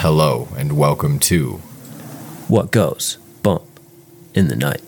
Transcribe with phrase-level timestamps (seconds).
[0.00, 1.60] Hello and welcome to
[2.48, 3.78] What goes bump
[4.32, 4.80] in the night?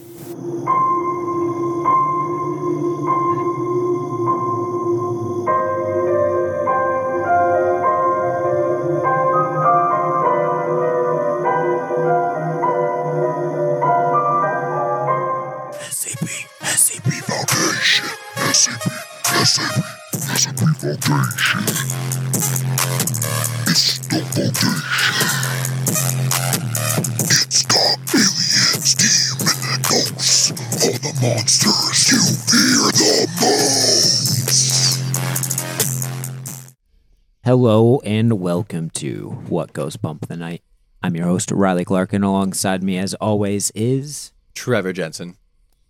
[37.52, 40.62] Hello and welcome to What Goes Bump the Night.
[41.02, 44.33] I'm your host, Riley Clark, and alongside me, as always, is.
[44.55, 45.37] Trevor Jensen.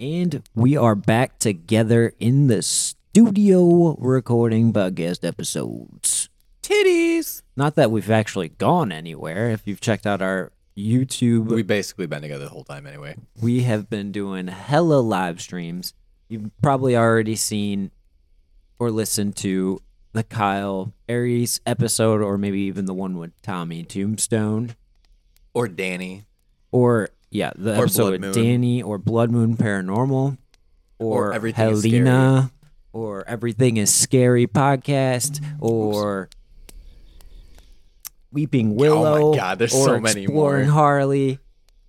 [0.01, 6.29] And we are back together in the studio recording podcast episodes.
[6.65, 7.43] Titties.
[7.57, 9.49] Not that we've actually gone anywhere.
[9.51, 13.15] If you've checked out our YouTube We've basically been together the whole time anyway.
[13.41, 15.95] we have been doing hella live streams.
[16.29, 17.93] You've probably already seen
[18.81, 19.81] or listened to
[20.13, 24.75] the Kyle Aries episode, or maybe even the one with Tommy Tombstone,
[25.55, 26.25] Or Danny.
[26.71, 28.33] or yeah, the Or episode Blood with Moon.
[28.45, 30.37] Danny, or Blood Moon Paranormal,
[30.99, 32.51] or, Or Everything is Helena,
[32.93, 36.29] or Everything is Scary podcast, or
[38.33, 39.29] Weeping Willow.
[39.29, 40.73] Oh my God, there's or so many Exploring more.
[40.75, 41.39] Harley,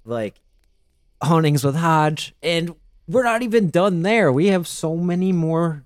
[0.05, 0.35] like
[1.21, 2.75] Huntings with Hodge, and
[3.07, 4.31] we're not even done there.
[4.31, 5.83] We have so many more.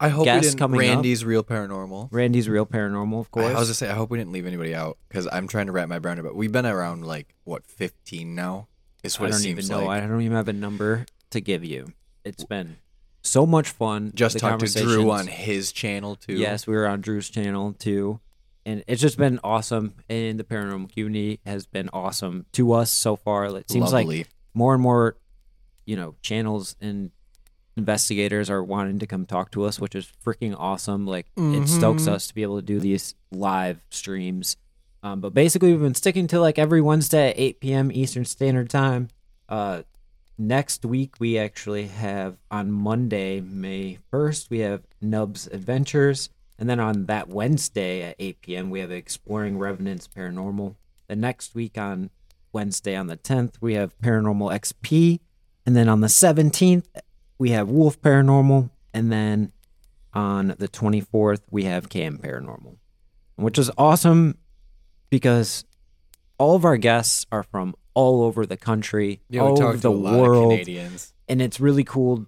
[0.00, 0.58] I hope we didn't.
[0.58, 0.86] coming up.
[0.96, 2.08] Randy's Real Paranormal.
[2.10, 3.46] Randy's Real Paranormal, of course.
[3.46, 3.60] I course.
[3.60, 5.88] was just say I hope we didn't leave anybody out because I'm trying to wrap
[5.88, 6.34] my brain about.
[6.34, 8.68] We've been around like what 15 now.
[9.02, 9.86] Is I what it don't seems even know.
[9.86, 10.02] like.
[10.02, 11.92] I don't even have a number to give you.
[12.24, 12.76] It's been
[13.22, 14.12] so much fun.
[14.14, 16.34] Just The talked to Drew on conversations- his channel too.
[16.34, 18.20] Yes, we were on Drew's channel too.
[18.66, 19.94] And it's just been awesome.
[20.08, 23.44] And the paranormal community has been awesome to us so far.
[23.56, 24.18] It seems Lovely.
[24.18, 25.16] like more and more,
[25.84, 27.10] you know, channels and
[27.76, 31.06] investigators are wanting to come talk to us, which is freaking awesome.
[31.06, 34.56] Like it stokes us to be able to do these live streams.
[35.02, 37.92] Um, but basically, we've been sticking to like every Wednesday at 8 p.m.
[37.92, 39.08] Eastern Standard Time.
[39.48, 39.82] Uh,
[40.38, 46.30] next week, we actually have on Monday, May 1st, we have Nubs Adventures.
[46.58, 50.76] And then on that Wednesday at 8 p.m., we have Exploring Revenants Paranormal.
[51.08, 52.10] The next week on
[52.52, 55.20] Wednesday on the 10th, we have Paranormal XP.
[55.66, 56.86] And then on the 17th,
[57.44, 58.70] we have Wolf Paranormal.
[58.94, 59.52] And then
[60.14, 62.76] on the 24th, we have Cam Paranormal,
[63.36, 64.38] which is awesome
[65.10, 65.66] because
[66.38, 69.88] all of our guests are from all over the country, Yeah, all over the to
[69.88, 71.12] a lot world of Canadians.
[71.28, 72.24] and it's really cool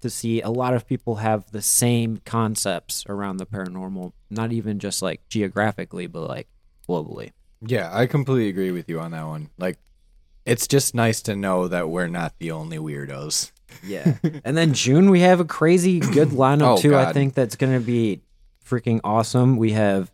[0.00, 4.78] to see a lot of people have the same concepts around the paranormal not even
[4.80, 6.48] just like geographically but like
[6.88, 7.30] globally
[7.64, 9.48] Yeah, I completely agree with you on that one.
[9.58, 9.78] Like,
[10.44, 13.52] it's just nice to know that we're not the only weirdos.
[13.84, 17.56] Yeah and then june we have a crazy good lineup Oh, too i think that's
[17.56, 18.20] gonna be
[18.64, 20.10] freaking awesome we have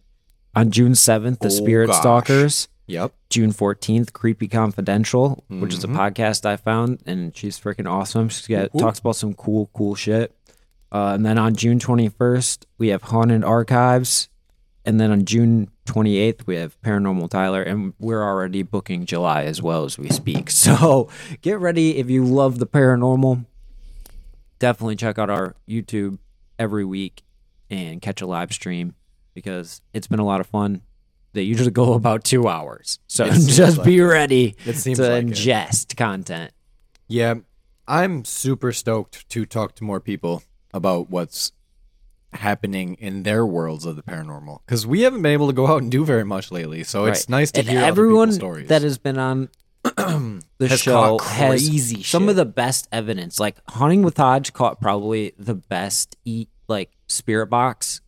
[0.54, 2.00] on june 7th the Oh, spirit gosh.
[2.00, 3.14] stalkers Yep.
[3.30, 5.96] June 14th, Creepy Confidential, which is a Mhm.
[5.96, 8.28] podcast I found, and she's freaking awesome.
[8.28, 8.82] She's got Whoop, whoop.
[8.82, 10.34] talks about some cool, cool shit.
[10.90, 14.28] Uh, and then on June 21st, we have Haunted Archives.
[14.84, 19.60] And then on June 28th, we have Paranormal Tyler, and we're already booking July as
[19.60, 20.50] well as we speak.
[20.62, 21.09] So
[21.41, 23.47] get ready if you love the paranormal.
[24.59, 26.19] Definitely check out our YouTube
[26.59, 27.22] every week
[27.69, 28.94] and catch a live stream
[29.34, 30.82] because it's been a lot of fun.
[31.32, 32.99] They usually go about two hours.
[33.09, 34.03] So just like be it.
[34.03, 35.31] ready It seems to like it.
[35.31, 36.53] ingest content.
[37.09, 37.34] Yeah,
[37.88, 41.53] I'm super stoked to talk to more people about what's
[42.34, 45.82] happening in their worlds of the paranormal because we haven't been able to go out
[45.82, 46.82] and do very much lately.
[46.84, 48.69] So it's nice to and hear everyone stories.
[48.69, 49.48] that has been on
[49.82, 53.38] the Has show has crazy some of the best evidence.
[53.41, 58.00] Like hunting with Hodge caught probably the best eat like spirit box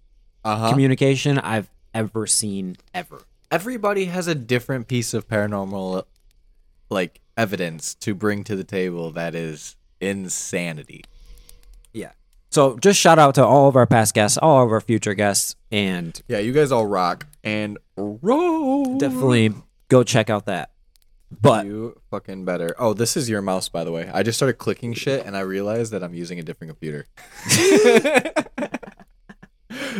[0.45, 0.71] uh-huh.
[0.71, 3.23] communication I've ever seen ever.
[3.51, 6.05] everybody has a different piece of paranormal
[6.91, 11.05] like evidence to bring to the table that is insanity.
[12.55, 12.73] Yeah.
[12.73, 15.57] So just shout out to all of our past guests, all of our future guests,
[15.73, 18.97] and Yeah, you guys all rock and roll.
[18.99, 19.53] definitely
[19.89, 20.71] go check out that.
[21.43, 22.77] But You fucking better.
[22.79, 24.09] Oh, this is your mouse, by the way.
[24.13, 27.07] I just started clicking shit and I realized that I'm using a different computer.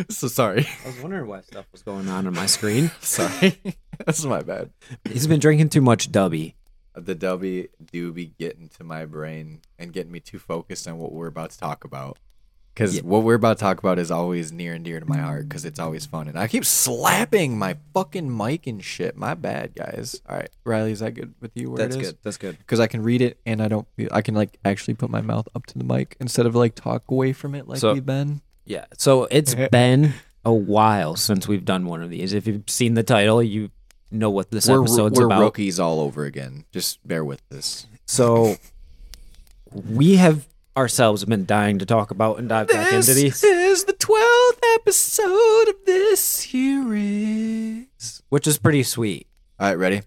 [0.09, 0.67] so sorry.
[0.85, 2.91] I was wondering why stuff was going on on my screen.
[3.01, 3.59] Sorry.
[4.05, 4.69] That's my bad.
[5.09, 6.53] He's been drinking too much Dubby.
[6.93, 11.11] The W do be getting to my brain and getting me too focused on what
[11.11, 12.17] we're about to talk about.
[12.75, 15.47] Because what we're about to talk about is always near and dear to my heart
[15.47, 16.27] because it's always fun.
[16.27, 19.15] And I keep slapping my fucking mic and shit.
[19.15, 20.21] My bad, guys.
[20.27, 21.69] All right, Riley, is that good with you?
[21.71, 22.07] Where That's it is?
[22.09, 22.17] good.
[22.23, 22.57] That's good.
[22.57, 23.87] Because I can read it and I don't.
[23.95, 26.75] Feel, I can like actually put my mouth up to the mic instead of like
[26.75, 28.41] talk away from it like So- we've been.
[28.65, 28.85] Yeah.
[28.97, 30.13] So it's been
[30.43, 32.33] a while since we've done one of these.
[32.33, 33.71] If you've seen the title, you
[34.11, 35.39] know what this We're, episode's we're about.
[35.39, 36.65] rookies all over again.
[36.73, 37.87] Just bear with this.
[38.05, 38.57] So
[39.71, 40.45] we have
[40.77, 43.93] ourselves have been dying to talk about and dive back into these, This is the
[43.93, 48.21] twelfth episode of this series.
[48.29, 49.27] which is pretty sweet.
[49.59, 50.01] All right, ready?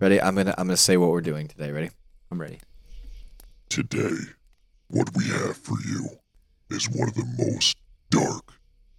[0.00, 0.20] Ready?
[0.20, 1.70] I'm gonna I'm gonna say what we're doing today.
[1.70, 1.90] Ready?
[2.30, 2.58] I'm ready.
[3.68, 4.14] Today,
[4.88, 6.06] what we have for you
[6.70, 7.76] is one of the most
[8.10, 8.52] dark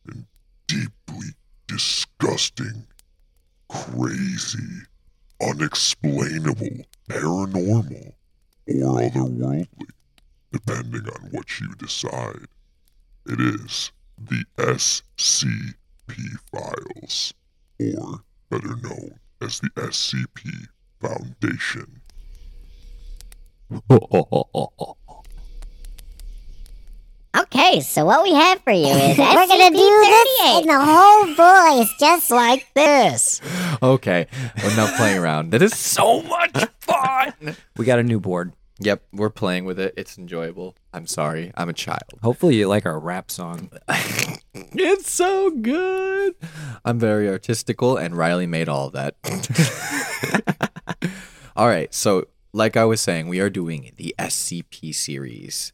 [0.08, 0.25] and
[0.68, 1.30] deeply
[1.68, 2.86] disgusting,
[3.69, 4.84] crazy,
[5.42, 8.14] unexplainable, paranormal,
[8.68, 9.68] or otherworldly,
[10.65, 12.45] depending on what you decide.
[13.25, 15.75] It is the SCP
[16.51, 17.33] Files,
[17.80, 20.68] or better known as the SCP
[21.01, 22.01] Foundation.
[27.38, 30.62] Okay, so what we have for you is We're gonna do this SCP-38.
[30.62, 33.42] in the whole voice, just like this.
[33.83, 34.25] Okay,
[34.63, 35.51] we're not playing around.
[35.51, 37.56] That is so much fun.
[37.77, 38.54] We got a new board.
[38.80, 39.94] Yep, we're playing with it.
[39.98, 40.76] It's enjoyable.
[40.94, 41.52] I'm sorry.
[41.56, 42.20] I'm a child.
[42.22, 43.72] Hopefully, you like our rap song.
[44.80, 46.36] It's so good.
[46.84, 49.16] I'm very artistical, and Riley made all of that.
[51.56, 55.74] all right, so like I was saying, we are doing the SCP series,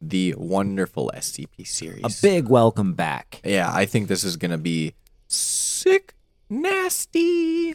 [0.00, 2.04] the wonderful SCP series.
[2.04, 3.40] A big welcome back.
[3.44, 4.94] Yeah, I think this is gonna be
[5.26, 6.14] sick
[6.48, 7.74] nasty.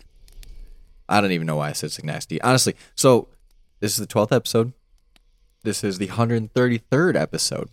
[1.07, 2.41] I don't even know why I said sick nasty.
[2.41, 3.27] Honestly, so
[3.85, 4.73] this is the twelfth episode.
[5.61, 7.69] This is the hundred thirty third episode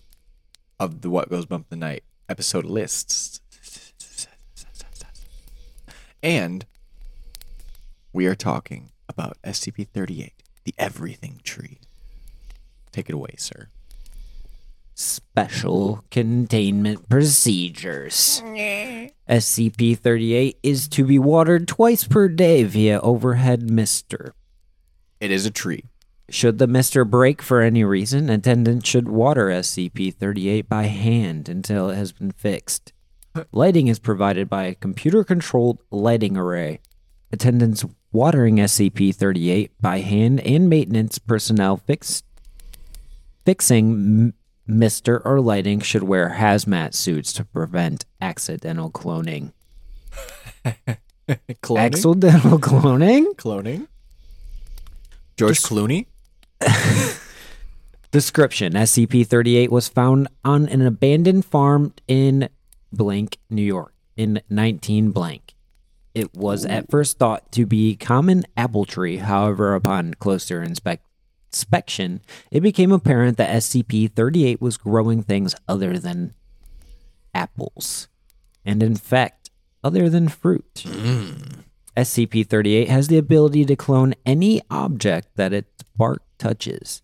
[0.78, 3.40] of the What Goes Bump the Night episode lists.
[6.22, 6.66] And
[8.12, 11.78] we are talking about SCP thirty eight, the everything tree.
[12.90, 13.68] Take it away, sir.
[14.94, 18.42] Special containment procedures.
[19.26, 24.34] SCP 38 is to be watered twice per day via overhead mister.
[25.18, 25.84] It is a tree.
[26.32, 31.90] Should the mister break for any reason, attendants should water SCP 38 by hand until
[31.90, 32.94] it has been fixed.
[33.52, 36.80] Lighting is provided by a computer controlled lighting array.
[37.32, 42.22] Attendants watering SCP 38 by hand and maintenance personnel fix-
[43.44, 44.34] fixing m-
[44.66, 49.52] mister or lighting should wear hazmat suits to prevent accidental cloning.
[51.28, 51.78] Cloning?
[51.78, 53.36] Accidental cloning?
[53.36, 53.86] Cloning?
[55.36, 56.06] George Clooney?
[58.10, 62.48] Description SCP 38 was found on an abandoned farm in
[62.92, 65.54] blank, New York, in 19 blank.
[66.14, 69.16] It was at first thought to be common apple tree.
[69.16, 70.98] However, upon closer inspec-
[71.52, 72.20] inspection,
[72.50, 76.34] it became apparent that SCP 38 was growing things other than
[77.34, 78.08] apples.
[78.64, 79.50] And in fact,
[79.82, 80.84] other than fruit.
[80.86, 81.64] Mm.
[81.96, 87.02] SCP 38 has the ability to clone any object that its bark touches.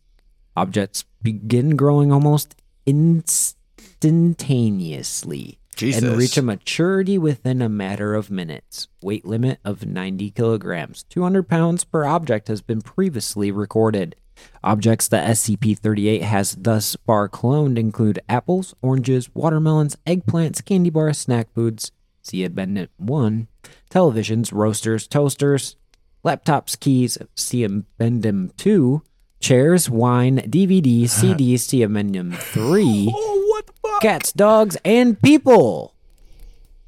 [0.56, 2.56] Objects begin growing almost
[2.87, 6.02] instantaneously Jesus.
[6.02, 8.88] and reach a maturity within a matter of minutes.
[9.00, 11.04] Weight limit of 90 kilograms.
[11.04, 14.16] 200 pounds per object has been previously recorded.
[14.64, 21.18] Objects that SCP 38 has thus far cloned include apples, oranges, watermelons, eggplants, candy bars,
[21.18, 21.92] snack foods,
[22.23, 23.47] see Amendment 1,
[23.88, 25.76] televisions, roasters, toasters,
[26.25, 29.02] laptops, keys, see Amendment 2,
[29.40, 34.00] chairs, wine, DVD, CDs, see Amendment 3, Oh, what the fuck?
[34.02, 35.95] cats, dogs, and people.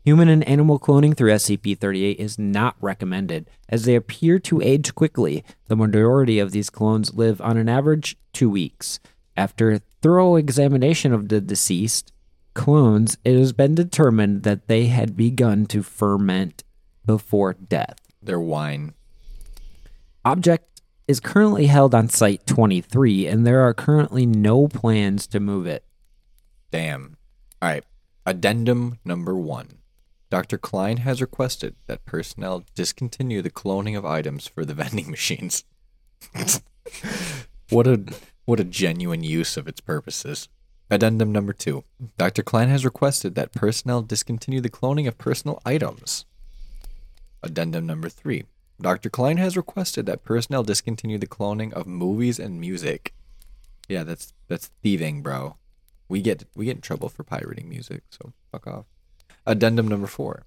[0.04, 4.94] Human and animal cloning through SCP 38 is not recommended, as they appear to age
[4.94, 5.44] quickly.
[5.68, 8.98] The majority of these clones live on an average two weeks.
[9.36, 12.12] After thorough examination of the deceased
[12.54, 16.64] clones, it has been determined that they had begun to ferment
[17.04, 17.98] before death.
[18.22, 18.94] Their wine.
[20.24, 20.69] Object
[21.10, 25.84] is currently held on Site 23, and there are currently no plans to move it.
[26.70, 27.16] Damn.
[27.60, 27.84] All right.
[28.24, 29.78] Addendum number one.
[30.30, 30.56] Dr.
[30.56, 35.64] Klein has requested that personnel discontinue the cloning of items for the vending machines.
[37.70, 38.04] what a
[38.44, 40.48] what a genuine use of its purposes.
[40.90, 41.82] Addendum number two.
[42.18, 42.44] Dr.
[42.44, 46.24] Klein has requested that personnel discontinue the cloning of personal items.
[47.42, 48.44] Addendum number three.
[48.80, 49.10] Dr.
[49.10, 53.14] Klein has requested that personnel discontinue the cloning of movies and music.
[53.88, 55.56] Yeah, that's that's thieving, bro.
[56.08, 58.86] We get we get in trouble for pirating music, so fuck off.
[59.46, 60.44] Addendum number four.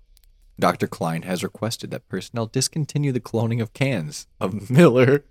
[0.60, 0.88] Dr.
[0.88, 5.24] Klein has requested that personnel discontinue the cloning of cans of Miller,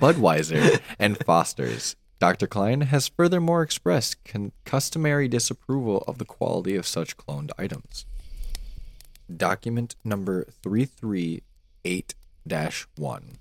[0.00, 1.96] Budweiser, and Foster's.
[2.18, 2.46] Dr.
[2.46, 8.06] Klein has furthermore expressed con- customary disapproval of the quality of such cloned items.
[9.34, 12.14] Document number 338
[12.96, 13.38] 1.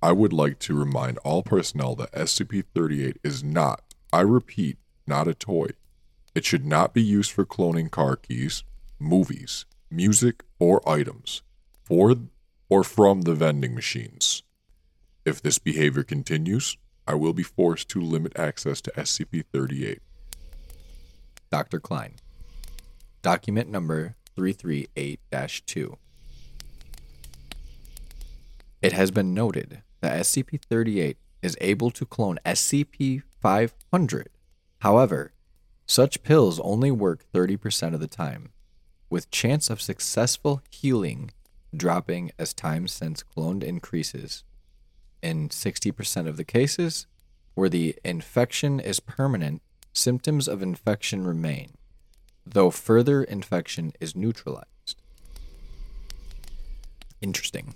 [0.00, 5.26] I would like to remind all personnel that SCP 38 is not, I repeat, not
[5.26, 5.70] a toy.
[6.34, 8.62] It should not be used for cloning car keys,
[9.00, 11.42] movies, music, or items,
[11.84, 12.14] for
[12.68, 14.42] or from the vending machines.
[15.24, 16.76] If this behavior continues,
[17.06, 20.00] I will be forced to limit access to SCP 38.
[21.50, 21.80] Dr.
[21.80, 22.14] Klein.
[23.22, 25.20] Document number 338
[25.66, 25.98] 2.
[28.80, 34.28] It has been noted that SCP 38 is able to clone SCP 500.
[34.80, 35.32] However,
[35.86, 38.50] such pills only work 30% of the time,
[39.10, 41.30] with chance of successful healing
[41.76, 44.44] dropping as time since cloned increases.
[45.22, 47.06] In 60% of the cases,
[47.54, 49.60] where the infection is permanent,
[49.92, 51.72] symptoms of infection remain,
[52.46, 55.02] though further infection is neutralized.
[57.20, 57.74] Interesting.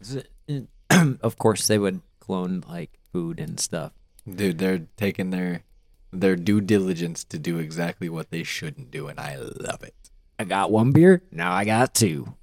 [1.20, 3.92] Of course, they would clone like food and stuff.
[4.28, 5.62] Dude, they're taking their
[6.12, 9.94] their due diligence to do exactly what they shouldn't do, and I love it.
[10.38, 11.22] I got one beer.
[11.30, 12.34] Now I got two.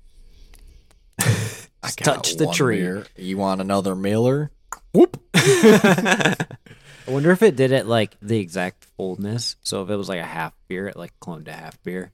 [1.20, 2.78] I touch the tree.
[2.78, 3.06] beer.
[3.18, 4.52] You want another Miller?
[4.94, 5.22] Whoop.
[5.34, 9.58] I wonder if it did it like the exact fullness.
[9.64, 12.12] So if it was like a half beer, it like cloned a half beer.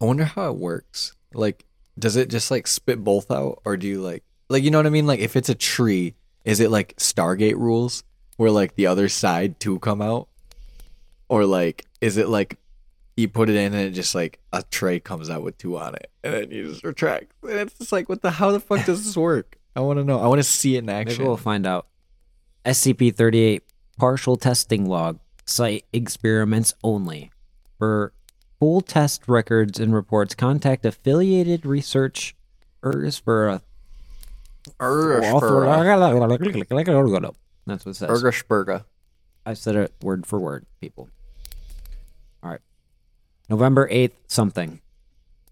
[0.00, 1.14] I wonder how it works.
[1.32, 1.64] Like,
[1.98, 4.86] does it just like spit both out, or do you like, like you know what
[4.86, 5.06] I mean?
[5.06, 6.14] Like, if it's a tree,
[6.44, 8.02] is it like Stargate rules,
[8.36, 10.28] where like the other side two come out,
[11.28, 12.58] or like is it like
[13.16, 15.94] you put it in and it just like a tray comes out with two on
[15.94, 18.32] it, and then you just retract, and it's just like, what the?
[18.32, 19.56] How the fuck does this work?
[19.76, 20.20] I want to know.
[20.20, 21.86] I want to see it in Maybe we'll find out.
[22.66, 23.62] SCP 38
[23.96, 27.30] partial testing log site experiments only.
[27.78, 28.12] For
[28.58, 32.34] full test records and reports, contact affiliated researchers
[33.24, 33.62] for a.
[37.66, 38.10] That's what it says.
[38.10, 38.84] Spurga.
[39.46, 41.08] I said it word for word, people.
[42.42, 42.60] All right.
[43.48, 44.80] November 8th, something.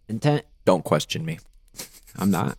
[0.09, 0.45] Intent.
[0.65, 1.39] Don't question me.
[2.19, 2.59] I'm not.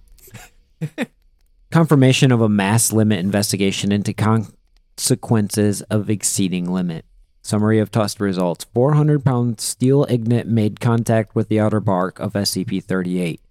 [1.72, 7.06] Confirmation of a mass limit investigation into consequences of exceeding limit.
[7.42, 12.34] Summary of test results 400 pound steel ingot made contact with the outer bark of
[12.34, 13.42] SCP 38.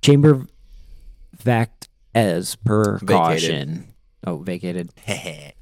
[0.00, 0.46] Chamber
[1.36, 3.08] vac as per Vacated.
[3.08, 3.94] caution.
[4.26, 4.90] Oh, vacated.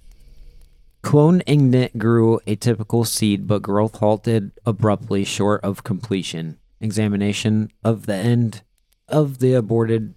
[1.03, 6.59] Clone ingot grew a typical seed, but growth halted abruptly short of completion.
[6.81, 8.63] Examination of the end
[9.09, 10.15] of the aborted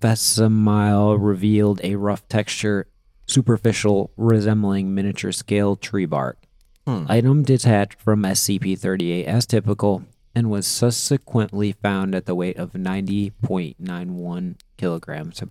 [0.00, 2.86] facsimile revealed a rough texture,
[3.26, 6.38] superficial, resembling miniature scale tree bark.
[6.86, 7.06] Hmm.
[7.08, 10.04] Item detached from SCP 38 as typical
[10.34, 15.42] and was subsequently found at the weight of 90.91 kilograms,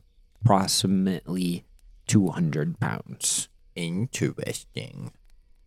[0.41, 1.63] approximately
[2.07, 3.47] 200 pounds.
[3.75, 5.11] Interesting.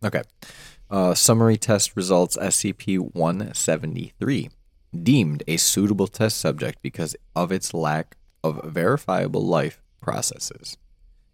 [0.03, 0.21] Okay.
[0.89, 4.49] Uh, summary test results SCP 173.
[5.03, 10.77] Deemed a suitable test subject because of its lack of verifiable life processes.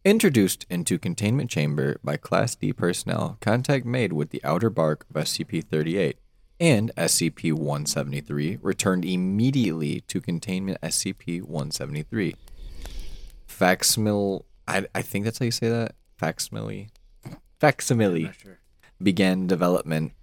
[0.04, 5.22] Introduced into containment chamber by Class D personnel, contact made with the outer bark of
[5.22, 6.18] SCP 38
[6.60, 12.36] and SCP 173 returned immediately to containment SCP 173.
[13.48, 15.96] Facsimile, I, I think that's how you say that.
[16.18, 16.90] Facsimile.
[17.60, 18.32] Facsimile
[19.02, 20.14] began development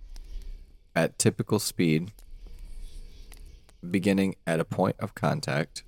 [0.95, 2.13] at typical speed,
[3.89, 5.83] beginning at a point of contact.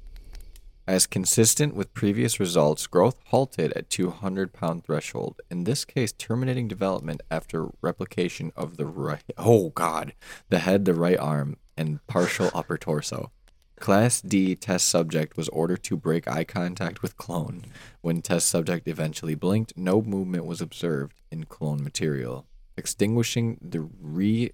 [0.87, 6.67] As consistent with previous results, growth halted at 200 pound threshold, in this case, terminating
[6.67, 10.13] development after replication of the right, oh god,
[10.49, 13.31] the head, the right arm, and partial upper torso.
[13.79, 17.67] Class D test subject was ordered to break eye contact with clone.
[18.01, 22.47] When test subject eventually blinked, no movement was observed in clone material,
[22.77, 24.51] extinguishing the re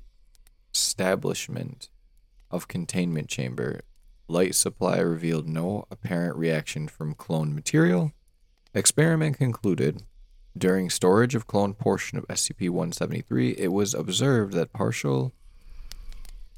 [0.74, 1.88] establishment
[2.50, 3.80] of containment chamber.
[4.28, 8.12] Light supply revealed no apparent reaction from clone material.
[8.74, 10.02] Experiment concluded.
[10.56, 15.32] During storage of clone portion of SCP 173, it was observed that partial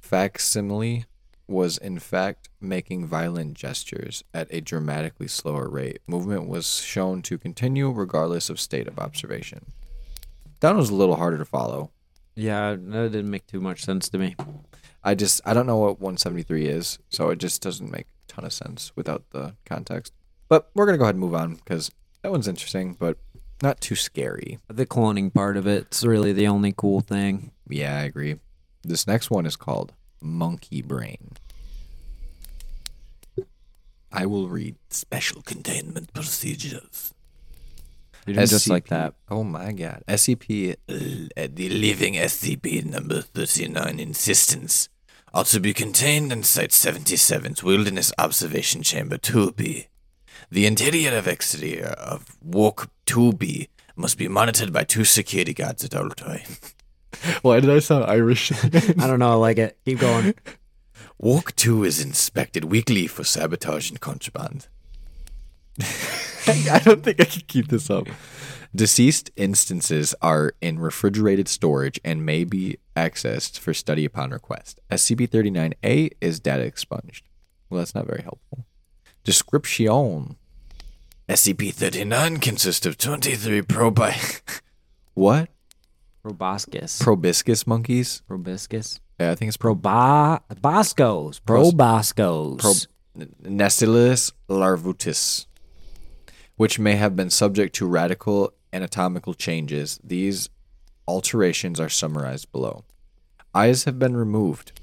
[0.00, 1.04] facsimile
[1.46, 6.00] was in fact making violent gestures at a dramatically slower rate.
[6.06, 9.66] Movement was shown to continue regardless of state of observation.
[10.60, 11.90] That was a little harder to follow.
[12.34, 14.34] Yeah, that didn't make too much sense to me.
[15.02, 18.44] I just I don't know what 173 is, so it just doesn't make a ton
[18.44, 20.12] of sense without the context.
[20.48, 21.90] But we're gonna go ahead and move on because
[22.22, 23.16] that one's interesting, but
[23.62, 24.58] not too scary.
[24.68, 27.52] The cloning part of it's really the only cool thing.
[27.68, 28.36] Yeah, I agree.
[28.82, 31.32] This next one is called Monkey Brain.
[34.12, 37.14] I will read special containment procedures.
[38.26, 39.14] You did just like that.
[39.30, 40.02] Oh my god.
[40.08, 44.88] SCP, uh, the living SCP number 39 insistence
[45.32, 49.86] are to be contained in Site 77's Wilderness Observation Chamber 2B.
[50.50, 55.94] The interior of exterior of WOC 2B must be monitored by two security guards at
[55.94, 56.74] all times.
[57.42, 58.52] Why did I sound Irish?
[58.64, 59.32] I don't know.
[59.32, 59.78] I like it.
[59.84, 60.34] Keep going.
[61.22, 64.68] WOC 2 is inspected weekly for sabotage and contraband.
[66.46, 68.08] I don't think I can keep this up.
[68.74, 74.80] Deceased instances are in refrigerated storage and may be accessed for study upon request.
[74.90, 77.24] SCP 39A is data expunged.
[77.68, 78.66] Well, that's not very helpful.
[79.24, 80.36] Description
[81.28, 84.40] SCP 39 consists of 23 probi.
[85.14, 85.48] what?
[86.22, 87.00] Proboscis.
[87.00, 88.22] Proboscis monkeys?
[88.26, 89.00] Proboscis.
[89.18, 89.74] Yeah, I think it's pro.
[89.74, 91.38] Proba Boscos.
[91.40, 92.58] Pros- Proboscos.
[92.58, 95.46] Pro- Nestillus larvutis,
[96.60, 99.98] which may have been subject to radical anatomical changes.
[100.04, 100.50] These
[101.08, 102.84] alterations are summarized below.
[103.54, 104.78] Eyes have been removed.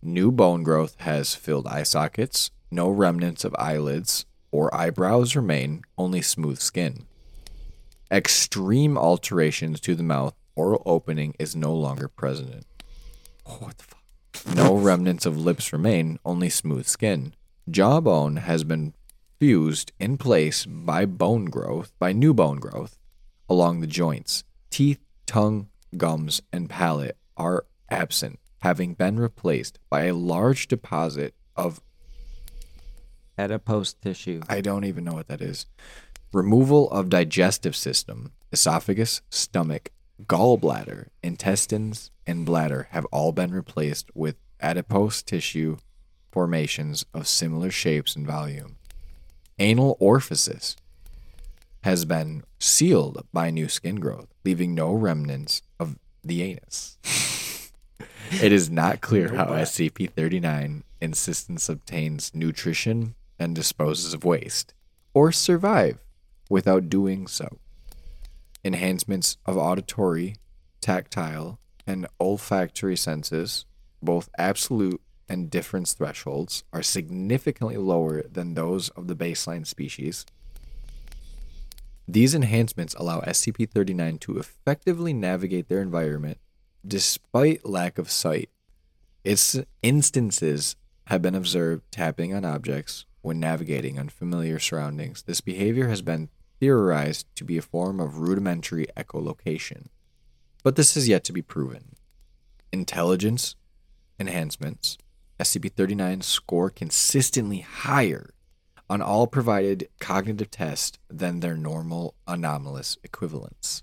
[0.00, 2.52] New bone growth has filled eye sockets.
[2.70, 7.06] No remnants of eyelids or eyebrows remain, only smooth skin.
[8.08, 10.36] Extreme alterations to the mouth.
[10.54, 12.66] Oral opening is no longer present.
[13.44, 14.54] Oh, what the fuck?
[14.54, 17.34] No remnants of lips remain, only smooth skin.
[17.68, 18.94] Jawbone has been
[19.38, 22.98] fused in place by bone growth, by new bone growth
[23.48, 24.44] along the joints.
[24.70, 31.80] Teeth, tongue, gums, and palate are absent, having been replaced by a large deposit of
[33.36, 34.40] Adipose tissue.
[34.48, 35.66] I don't even know what that is.
[36.32, 39.90] Removal of digestive system, esophagus, stomach,
[40.24, 45.76] gallbladder, intestines, and bladder have all been replaced with adipose tissue
[46.30, 48.76] formations of similar shapes and volume.
[49.58, 50.76] Anal orifices
[51.82, 56.98] has been sealed by new skin growth, leaving no remnants of the anus.
[58.32, 64.74] it is not clear how SCP 39 insistence obtains nutrition and disposes of waste,
[65.12, 65.98] or survive
[66.50, 67.48] without doing so.
[68.64, 70.36] Enhancements of auditory,
[70.80, 73.66] tactile, and olfactory senses,
[74.02, 80.26] both absolute and difference thresholds, are significantly lower than those of the baseline species.
[82.06, 86.38] These enhancements allow SCP 39 to effectively navigate their environment
[86.86, 88.50] despite lack of sight.
[89.24, 95.22] Its instances have been observed tapping on objects when navigating unfamiliar surroundings.
[95.22, 96.28] This behavior has been
[96.60, 99.86] theorized to be a form of rudimentary echolocation,
[100.62, 101.96] but this is yet to be proven.
[102.70, 103.56] Intelligence
[104.20, 104.98] enhancements.
[105.40, 108.34] SCP 39 score consistently higher
[108.88, 113.82] on all provided cognitive tests than their normal anomalous equivalents.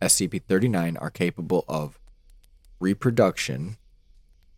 [0.00, 1.98] SCP 39 are capable of
[2.78, 3.76] reproduction.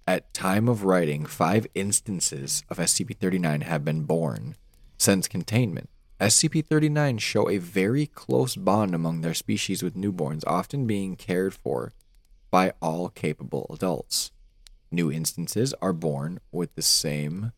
[0.06, 4.56] At time of writing, five instances of SCP-39 have been born
[4.96, 5.88] since containment.
[6.20, 11.92] SCP-39 show a very close bond among their species with newborns, often being cared for
[12.50, 14.32] by all capable adults.
[14.90, 17.52] New instances are born with the same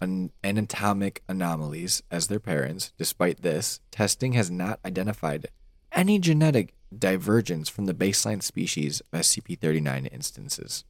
[0.00, 2.92] an- anatomic anomalies as their parents.
[2.98, 5.46] Despite this, testing has not identified
[5.92, 10.84] any genetic divergence from the baseline species of SCP-39 instances.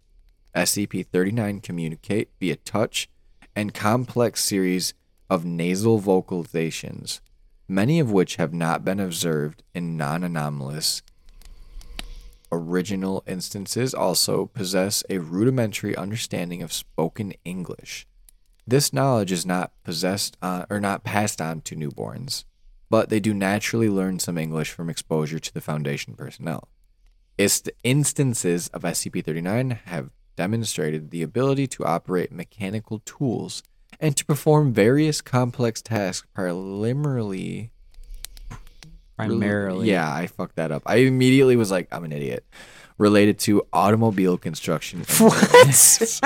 [0.55, 3.09] SCP-39 communicate via touch
[3.55, 4.95] and complex series
[5.29, 7.21] of nasal vocalizations,
[7.69, 11.03] many of which have not been observed in non-anomalous
[12.53, 18.07] original instances also possess a rudimentary understanding of spoken English.
[18.67, 22.45] This knowledge is not possessed uh, or not passed on to newborns,
[22.91, 26.69] but they do naturally learn some English from exposure to the Foundation personnel.
[27.39, 33.63] Its instances of SCP-39 have demonstrated the ability to operate mechanical tools
[33.99, 37.73] and to perform various complex tasks primarily
[39.29, 39.91] Primarily.
[39.91, 40.83] yeah, I fucked that up.
[40.87, 42.45] I immediately was like, I'm an idiot.
[42.99, 45.05] Related to automobile construction.
[45.19, 46.21] What?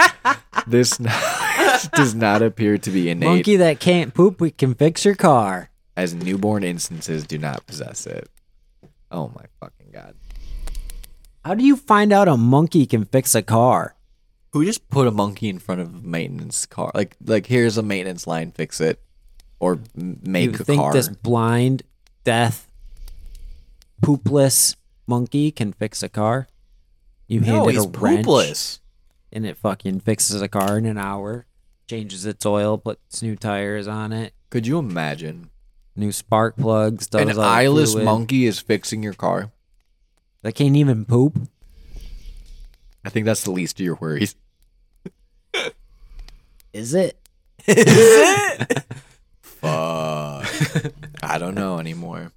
[0.66, 0.96] this
[1.94, 5.70] does not appear to be innate, Monkey that can't poop, we can fix your car.
[5.96, 8.28] as newborn instances do not possess it.
[9.10, 10.14] Oh my fucking god.
[11.44, 13.94] How do you find out a monkey can fix a car?
[14.52, 16.90] Who just put a monkey in front of a maintenance car?
[16.94, 19.00] Like like here's a maintenance line, fix it,
[19.60, 20.92] or m- make you a think car.
[20.92, 21.82] this blind,
[22.24, 22.66] deaf,
[24.02, 26.48] poopless monkey can fix a car?
[27.28, 28.78] You hand it a wrench poopless.
[29.32, 31.46] and it fucking fixes a car in an hour,
[31.88, 35.50] changes its oil, puts new tires on it, Could you imagine
[35.96, 38.04] new spark plugs, does an all the eyeless fluid.
[38.04, 39.50] monkey is fixing your car?
[40.42, 41.36] that can't even poop?
[43.04, 44.36] I think that's the least of your worries.
[46.72, 47.18] Is it?
[49.40, 50.46] Fuck.
[51.22, 52.32] I don't know anymore.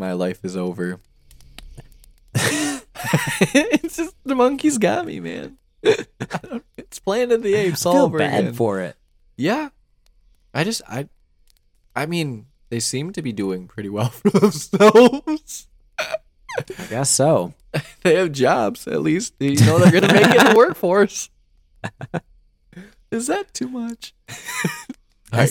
[0.00, 0.98] My life is over.
[2.34, 5.58] it's just the monkey's got me, man.
[6.78, 8.54] It's Planet of the Apes all Feel over bad again.
[8.54, 8.96] for it.
[9.36, 9.68] yeah,
[10.52, 11.08] I just I,
[11.94, 15.68] I mean, they seem to be doing pretty well for themselves.
[15.98, 17.52] I guess so.
[18.02, 19.34] they have jobs at least.
[19.38, 21.28] You know they're gonna make it in the workforce.
[23.12, 24.14] Is that too much?
[25.32, 25.48] All right.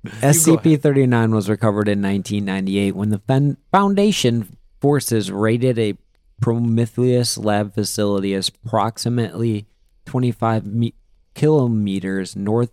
[0.06, 5.96] SC, SCP-39 was recovered in 1998 when the Fen- Foundation forces raided a
[6.40, 9.66] Prometheus lab facility as approximately
[10.06, 10.94] 25 me-
[11.34, 12.70] kilometers north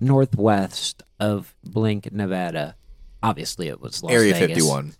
[0.00, 2.74] northwest of Blink, Nevada.
[3.22, 4.56] Obviously, it was Las Area Vegas.
[4.56, 4.94] 51.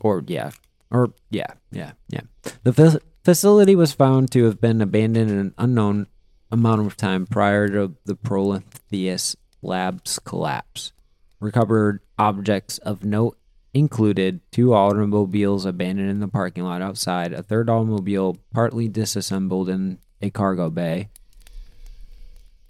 [0.00, 0.50] Or yeah,
[0.90, 2.20] or yeah, yeah, yeah.
[2.62, 6.06] The fa- facility was found to have been abandoned an unknown
[6.52, 10.92] amount of time prior to the Prometheus lab's collapse.
[11.40, 13.36] Recovered objects of note
[13.74, 19.98] included two automobiles abandoned in the parking lot outside, a third automobile partly disassembled in
[20.20, 21.08] a cargo bay,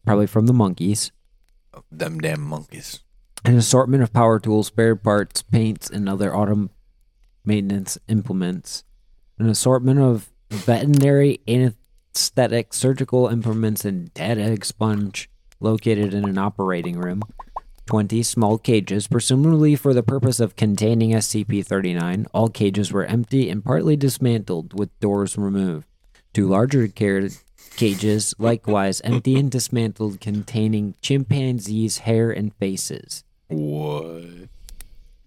[0.04, 1.12] probably from the monkeys,
[1.90, 3.00] Them damn monkeys.
[3.44, 6.68] an assortment of power tools, spare parts, paints, and other auto
[7.44, 8.84] maintenance implements,
[9.38, 15.28] an assortment of veterinary anesthetic surgical implements, and dead egg expunge
[15.60, 17.22] located in an operating room.
[17.86, 22.26] 20 small cages, presumably for the purpose of containing SCP 39.
[22.34, 25.86] All cages were empty and partly dismantled with doors removed.
[26.34, 27.30] Two larger ca-
[27.76, 33.24] cages, likewise empty and dismantled, containing chimpanzees' hair and faces.
[33.48, 34.48] What?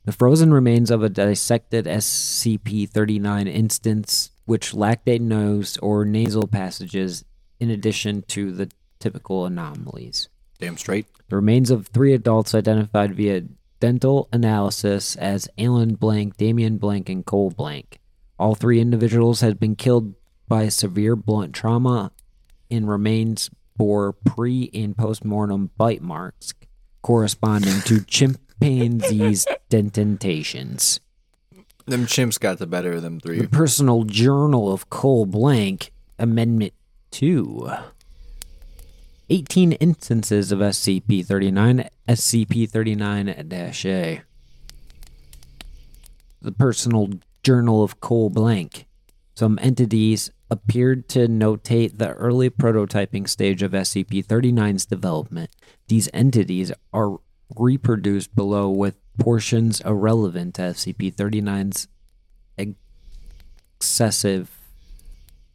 [0.05, 6.47] The frozen remains of a dissected SCP 39 instance, which lacked a nose or nasal
[6.47, 7.25] passages,
[7.59, 8.69] in addition to the
[9.01, 10.29] typical anomalies.
[10.59, 11.07] Damn straight.
[11.29, 13.43] The remains of three adults identified via
[13.79, 17.99] dental analysis as Alan Blank, Damian Blank, and Cole Blank.
[18.37, 20.13] All three individuals had been killed
[20.47, 22.11] by severe blunt trauma
[22.69, 26.53] and remains bore pre and post mortem bite marks
[27.01, 30.99] corresponding to chimpanzees' dentations.
[31.85, 33.41] Them chimps got the better of them three.
[33.41, 36.73] The personal journal of Cole Blank, Amendment
[37.11, 37.71] 2.
[39.31, 44.21] 18 instances of SCP 39, SCP 39 A.
[46.41, 48.87] The personal journal of Cole Blank.
[49.33, 55.49] Some entities appeared to notate the early prototyping stage of SCP 39's development.
[55.87, 57.17] These entities are
[57.55, 61.87] reproduced below with portions irrelevant to SCP 39's
[63.79, 64.51] excessive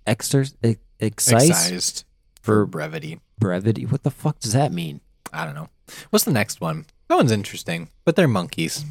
[0.07, 2.05] exer- ex- excise Excised
[2.47, 3.21] for brevity.
[3.39, 3.85] brevity.
[3.85, 5.01] What the fuck does that mean?
[5.33, 5.69] I don't know.
[6.11, 6.87] What's the next one?
[7.09, 8.85] That one's interesting, but they're monkeys.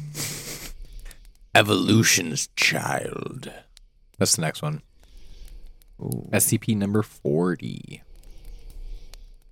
[1.54, 3.50] Evolution's child.
[4.18, 4.82] That's the next one.
[5.98, 8.02] SCP number 40.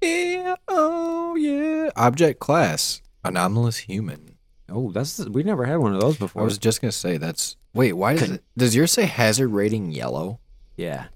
[0.02, 1.90] Yeah, oh yeah.
[1.96, 3.00] Object class.
[3.24, 4.36] Anomalous human.
[4.68, 6.42] Oh, that's we never had one of those before.
[6.42, 9.92] I was just gonna say that's wait, why does it does yours say hazard rating
[9.92, 10.40] yellow?
[10.76, 11.06] yeah,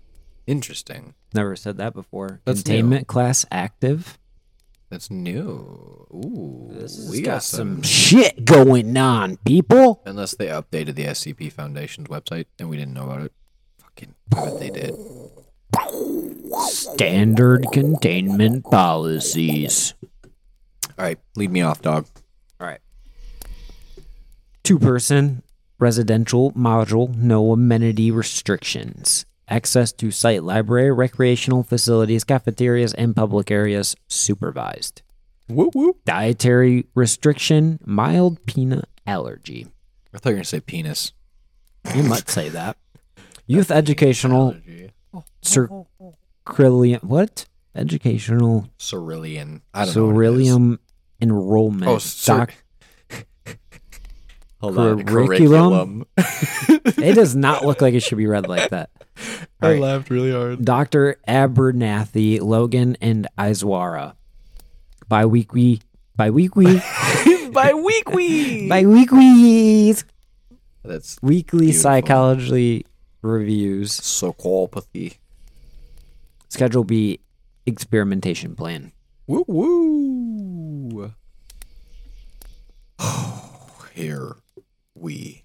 [0.47, 1.13] Interesting.
[1.35, 2.41] Never said that before.
[2.45, 4.19] That's Containment class active.
[4.91, 6.07] That's new.
[6.11, 6.71] Ooh.
[7.11, 10.01] we got some shit going on, people.
[10.07, 13.33] Unless they updated the SCP Foundation's website and we didn't know about it.
[13.79, 14.95] Fucking I bet they did.
[16.69, 19.95] Standard containment policies.
[20.99, 22.07] All right, lead me off, dog.
[22.59, 22.81] All right.
[24.65, 25.43] Two person
[25.79, 29.27] residential module, no amenity restrictions.
[29.49, 35.03] Access to site library, recreational facilities, cafeterias, and public areas supervised.
[35.49, 36.05] Whoop whoop.
[36.05, 39.69] Dietary restriction, mild peanut allergy.
[40.15, 41.13] I thought you were gonna say penis.
[41.95, 42.77] You might say that.
[43.47, 44.55] Youth educational
[45.43, 47.03] circilium.
[47.03, 47.47] What?
[47.75, 49.63] Educational Cerulean.
[49.73, 50.07] I don't know.
[50.07, 50.79] what ceruleum
[51.23, 51.87] enrollment.
[51.91, 52.55] Oh, cir- doc-
[54.61, 55.05] Hold on.
[55.05, 56.05] Curriculum?
[56.19, 58.91] it does not look like it should be read like that.
[59.63, 59.81] All I right.
[59.81, 60.65] laughed really hard.
[60.65, 61.17] Dr.
[61.27, 64.15] Abernathy, Logan, and Iswara.
[65.09, 65.81] Bi-weekly,
[66.17, 66.81] bi-weekly,
[67.53, 68.69] By week week.
[68.69, 69.95] bi-weekly,
[70.85, 71.83] That's weekly Beautiful.
[71.83, 72.87] psychology
[73.23, 73.93] reviews.
[74.01, 75.17] psychopathy.
[76.51, 77.21] Schedule B,
[77.67, 78.93] experimentation plan.
[79.27, 81.13] Woo woo.
[83.95, 84.37] Here
[84.95, 85.43] we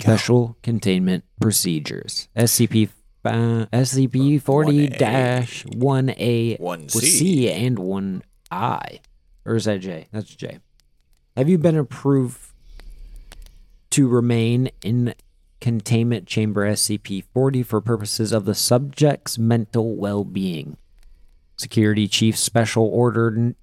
[0.00, 2.28] Special containment procedures.
[2.36, 2.90] SCP
[3.24, 6.94] uh, SCP 40 1A, 1C.
[6.94, 9.00] with C and 1I.
[9.44, 10.06] Or is that J?
[10.12, 10.60] That's J.
[11.36, 12.40] Have you been approved
[13.90, 15.14] to remain in
[15.60, 20.76] containment chamber SCP 40 for purposes of the subject's mental well being?
[21.56, 23.54] Security Chief Special Order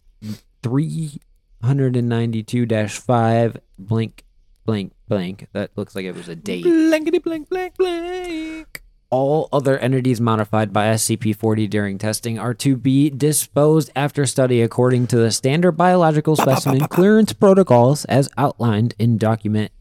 [0.62, 4.24] 392 5 blank
[4.66, 5.48] blank blank.
[5.54, 6.64] That looks like it was a date.
[6.64, 8.84] blankety blank blank blank.
[9.10, 14.62] All other entities modified by SCP 40 during testing are to be disposed after study
[14.62, 19.72] according to the standard biological specimen clearance protocols as outlined in document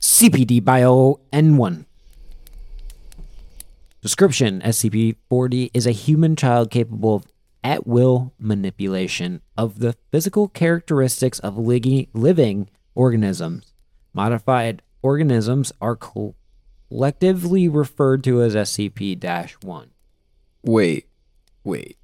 [0.00, 1.84] CPD Bio N1.
[4.00, 7.26] Description SCP 40 is a human child capable of
[7.62, 13.69] at will manipulation of the physical characteristics of living organisms.
[14.12, 19.18] Modified organisms are collectively referred to as SCP
[19.62, 19.90] 1.
[20.62, 21.08] Wait,
[21.64, 21.96] wait.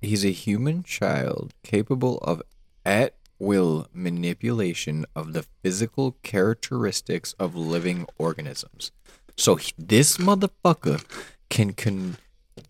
[0.00, 2.42] He's a human child capable of
[2.84, 8.92] at will manipulation of the physical characteristics of living organisms.
[9.36, 11.04] So he- this motherfucker
[11.50, 12.16] can can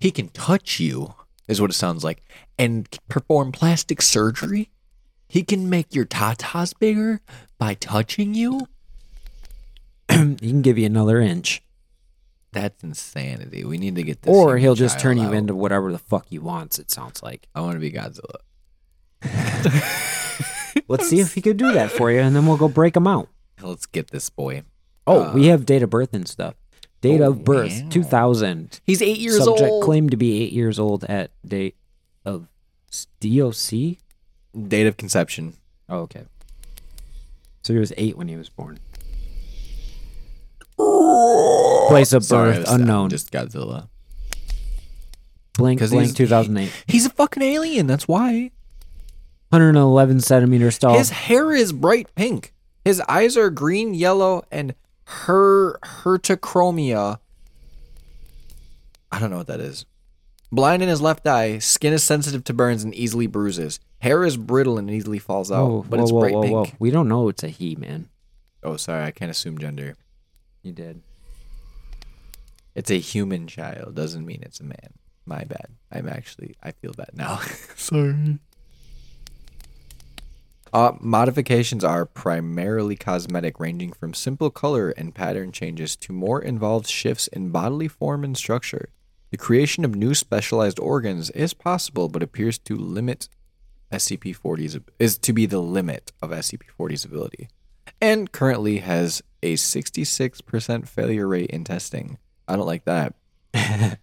[0.01, 1.15] he can touch you
[1.49, 2.23] is what it sounds like
[2.59, 4.71] and perform plastic surgery.
[5.29, 7.21] He can make your tatas bigger
[7.59, 8.69] by touching you.
[10.11, 11.63] he can give you another inch.
[12.53, 13.65] That's insanity.
[13.65, 14.35] We need to get this.
[14.35, 15.35] Or he'll just turn you out.
[15.35, 17.49] into whatever the fuck he wants, it sounds like.
[17.55, 18.37] I want to be Godzilla.
[20.89, 23.07] Let's see if he could do that for you, and then we'll go break him
[23.07, 23.29] out.
[23.61, 24.63] Let's get this boy.
[25.07, 26.55] Oh, we uh, have date of birth and stuff.
[27.01, 27.89] Date Oh, of birth, wow.
[27.91, 28.81] 2000.
[28.85, 29.59] He's eight years Subject old.
[29.59, 31.77] Subject claimed to be eight years old at date
[32.25, 32.49] of
[33.21, 33.99] DOC.
[34.69, 35.55] Date of conception.
[35.89, 36.25] Oh, okay.
[37.63, 38.79] So he was eight when he was born.
[41.89, 43.11] Place of Sorry, I birth was- I'm unknown.
[43.11, 43.89] Just Godzilla.
[45.55, 46.71] blank 'cause blank he's- 2008.
[46.87, 47.87] He's a fucking alien.
[47.87, 48.51] That's why.
[49.51, 50.99] 111 centimeters tall.
[50.99, 52.53] His hair is bright pink.
[52.85, 57.19] His eyes are green, yellow, and her hertochromia.
[59.11, 59.87] I don't know what that is.
[60.53, 61.59] Blind in his left eye.
[61.59, 63.81] Skin is sensitive to burns and easily bruises.
[63.99, 66.77] Hair is brittle and easily falls out, Whoa, but whoa, it's whoa, bright pink.
[66.79, 68.09] We don't know it's a he, man.
[68.63, 69.97] Oh, sorry, I can't assume gender.
[70.63, 71.03] You did.
[72.75, 73.95] It's a human child.
[73.95, 74.95] Doesn't mean it's a man.
[75.25, 75.69] My bad.
[75.91, 76.57] I'm actually.
[76.63, 77.41] I feel bad now.
[77.77, 78.39] sorry.
[80.73, 86.87] Uh, modifications are primarily cosmetic, ranging from simple color and pattern changes to more involved
[86.87, 88.91] shifts in bodily form and structure.
[89.31, 93.29] The creation of new specialized organs is possible, but appears to limit
[93.93, 97.49] SCP-40's is to be the limit of SCP-40's ability,
[98.01, 102.19] and currently has a 66% failure rate in testing.
[102.49, 103.15] I don't like that.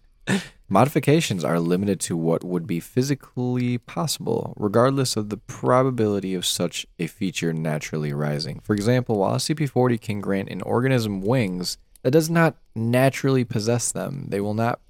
[0.68, 6.86] Modifications are limited to what would be physically possible, regardless of the probability of such
[6.98, 8.60] a feature naturally arising.
[8.60, 13.92] For example, while SCP 40 can grant an organism wings, that does not naturally possess
[13.92, 14.26] them.
[14.28, 14.80] They will not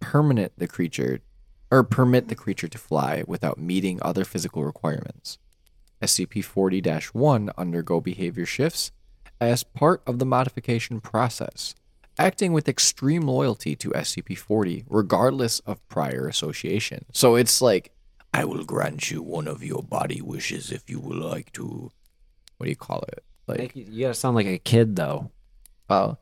[0.00, 1.20] permanent the creature
[1.70, 5.38] or permit the creature to fly without meeting other physical requirements.
[6.02, 8.92] SCP 40 1 undergo behavior shifts
[9.40, 11.74] as part of the modification process,
[12.18, 17.04] acting with extreme loyalty to SCP 40, regardless of prior association.
[17.12, 17.92] So it's like,
[18.32, 21.90] I will grant you one of your body wishes if you would like to.
[22.56, 23.24] What do you call it?
[23.46, 25.30] Like, you, you gotta sound like a kid, though.
[25.90, 26.16] oh,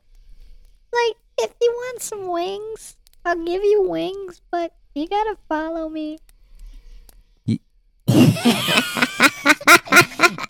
[0.91, 6.17] Like, if you want some wings, I'll give you wings, but you gotta follow me.
[7.47, 7.57] Do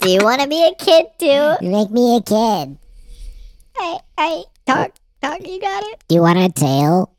[0.09, 1.55] you want to be a kid too?
[1.61, 2.79] Make me a kid.
[3.77, 6.03] Hey, hey, talk, talk, you got it?
[6.07, 7.11] Do you want a tail?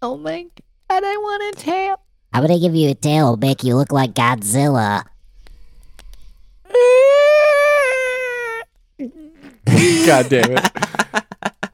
[0.00, 0.46] Oh my
[0.88, 2.00] god, I want a tail.
[2.32, 5.04] I'm gonna give you a tail, make you look like Godzilla.
[10.06, 10.70] God damn it.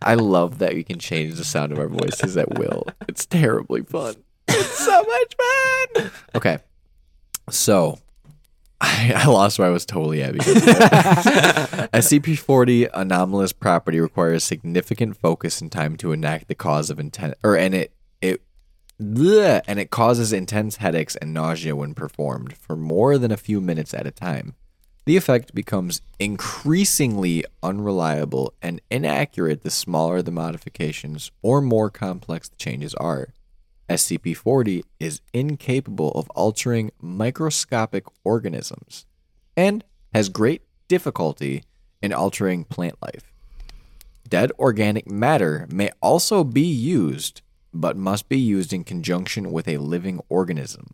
[0.04, 2.86] I love that we can change the sound of our voices at will.
[3.08, 4.16] It's terribly fun.
[4.48, 6.10] It's so much fun.
[6.34, 6.58] Okay.
[7.50, 7.98] So,
[8.80, 10.34] I, I lost where I was totally at.
[11.94, 17.56] SCP-40 anomalous property requires significant focus and time to enact the cause of intent, or
[17.56, 18.42] and it it
[19.00, 23.60] bleh, and it causes intense headaches and nausea when performed for more than a few
[23.60, 24.54] minutes at a time.
[25.04, 32.56] The effect becomes increasingly unreliable and inaccurate the smaller the modifications or more complex the
[32.56, 33.34] changes are.
[33.88, 39.04] SCP 40 is incapable of altering microscopic organisms
[39.56, 39.84] and
[40.14, 41.64] has great difficulty
[42.00, 43.32] in altering plant life.
[44.28, 47.42] Dead organic matter may also be used,
[47.74, 50.86] but must be used in conjunction with a living organism.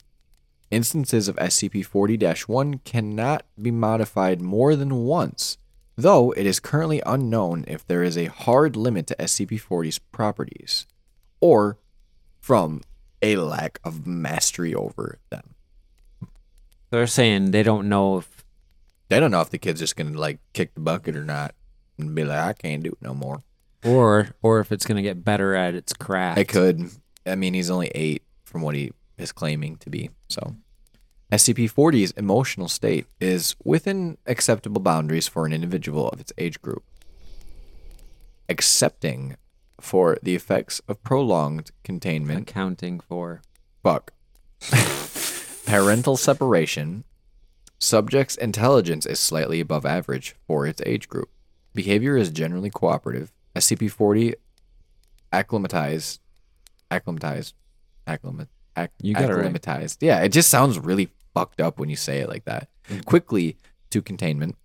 [0.70, 5.56] Instances of SCP 40 1 cannot be modified more than once,
[5.96, 10.86] though it is currently unknown if there is a hard limit to SCP 40's properties,
[11.40, 11.78] or
[12.38, 12.82] from
[13.22, 15.54] a lack of mastery over them.
[16.90, 18.44] They're saying they don't know if
[19.08, 21.54] They don't know if the kid's just gonna like kick the bucket or not
[21.98, 23.42] and be like, I can't do it no more.
[23.84, 26.38] or or if it's gonna get better at its craft.
[26.38, 26.90] I could.
[27.26, 30.10] I mean, he's only eight from what he is claiming to be.
[30.28, 30.56] So,
[31.30, 36.84] SCP 40's emotional state is within acceptable boundaries for an individual of its age group.
[38.48, 39.36] Accepting
[39.80, 43.42] for the effects of prolonged containment, accounting for
[43.82, 44.12] fuck,
[45.66, 47.04] parental separation,
[47.78, 51.28] subject's intelligence is slightly above average for its age group.
[51.74, 53.32] Behavior is generally cooperative.
[53.54, 54.34] SCP 40
[55.32, 56.20] acclimatized,
[56.90, 57.54] acclimatized,
[58.06, 58.48] acclimat,
[58.84, 59.36] ac- You got it right.
[59.38, 60.02] acclimatized.
[60.02, 62.68] Yeah, it just sounds really fucked up when you say it like that.
[62.88, 63.00] Mm-hmm.
[63.00, 63.56] Quickly
[63.90, 64.56] to containment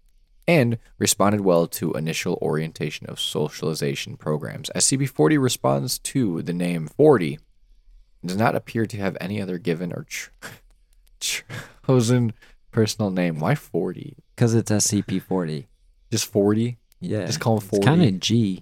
[0.47, 4.69] and responded well to initial orientation of socialization programs.
[4.75, 7.39] SCP 40 responds to the name 40
[8.25, 10.29] does not appear to have any other given or ch-
[11.85, 12.33] chosen
[12.71, 13.39] personal name.
[13.39, 14.15] Why 40?
[14.35, 15.67] because it's SCP forty.
[16.11, 16.77] Just 40?
[16.99, 17.77] Yeah, Just call him 40.
[17.77, 18.61] It's kind of G.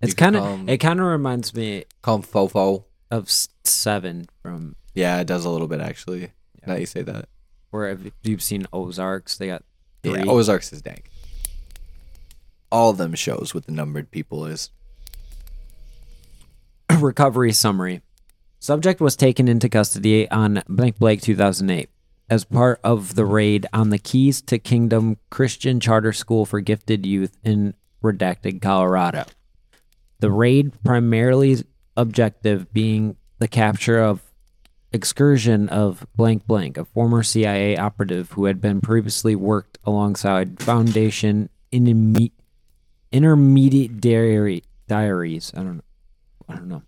[0.00, 2.84] It's kind of it kind of reminds me Call him Fofo.
[3.12, 3.30] Of
[3.64, 6.30] Seven from Yeah, it does a little bit actually.
[6.66, 7.28] Now you say that.
[7.70, 9.64] where if you've seen Ozarks, they got
[10.02, 10.18] three.
[10.20, 11.10] Yeah, Ozarks is dank.
[12.70, 14.70] All of them shows what the numbered people is.
[16.98, 18.00] recovery summary.
[18.58, 21.90] Subject was taken into custody on blank blank 2008
[22.30, 27.04] as part of the raid on the Keys to Kingdom Christian Charter School for Gifted
[27.04, 29.24] Youth in Redacted, Colorado.
[30.20, 31.64] The raid primarily
[31.96, 34.22] objective being the capture of
[34.92, 41.48] excursion of blank blank, a former CIA operative who had been previously worked alongside Foundation
[41.72, 42.32] interme-
[43.10, 45.52] intermediary diaries.
[45.56, 45.82] I don't know.
[46.48, 46.82] I don't know.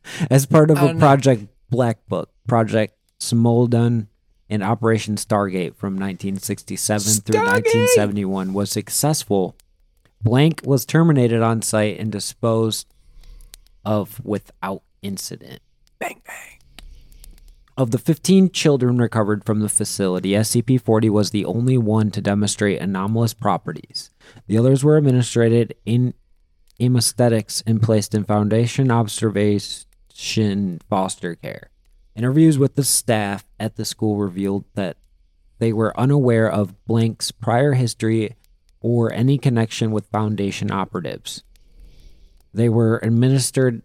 [0.30, 0.98] As part of a know.
[0.98, 4.06] Project Black Book, Project Smolden,
[4.48, 9.56] and Operation Stargate from 1967 through 1971 was successful.
[10.22, 12.86] Blank was terminated on site and disposed
[13.84, 15.60] of without incident.
[15.98, 16.58] Bang bang.
[17.76, 22.20] Of the 15 children recovered from the facility, SCP 40 was the only one to
[22.20, 24.10] demonstrate anomalous properties.
[24.46, 26.14] The others were administered in
[26.80, 31.70] anesthetics and placed in foundation observation foster care.
[32.14, 34.96] Interviews with the staff at the school revealed that
[35.58, 38.36] they were unaware of Blank's prior history
[38.80, 41.42] or any connection with Foundation operatives.
[42.54, 43.82] They were administered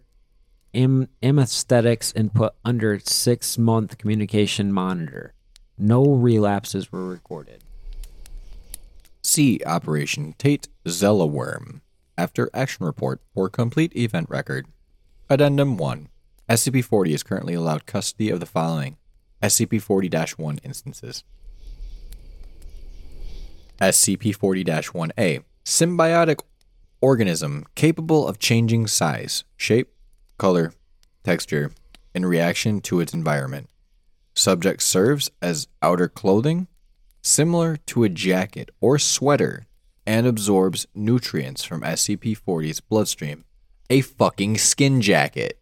[0.72, 5.34] anesthetics and put under six month communication monitor.
[5.76, 7.64] No relapses were recorded.
[9.22, 11.80] See Operation Tate Zellaworm.
[12.16, 14.66] After action report for complete event record.
[15.28, 16.08] Addendum 1.
[16.48, 18.96] SCP 40 is currently allowed custody of the following
[19.42, 21.24] SCP 40 1 instances.
[23.80, 25.42] SCP 40 1A.
[25.64, 26.40] Symbiotic
[27.00, 29.92] organism capable of changing size, shape,
[30.38, 30.72] color,
[31.24, 31.70] texture
[32.14, 33.68] in reaction to its environment.
[34.34, 36.66] Subject serves as outer clothing,
[37.22, 39.66] similar to a jacket or sweater,
[40.06, 43.44] and absorbs nutrients from SCP 40's bloodstream.
[43.90, 45.59] A fucking skin jacket.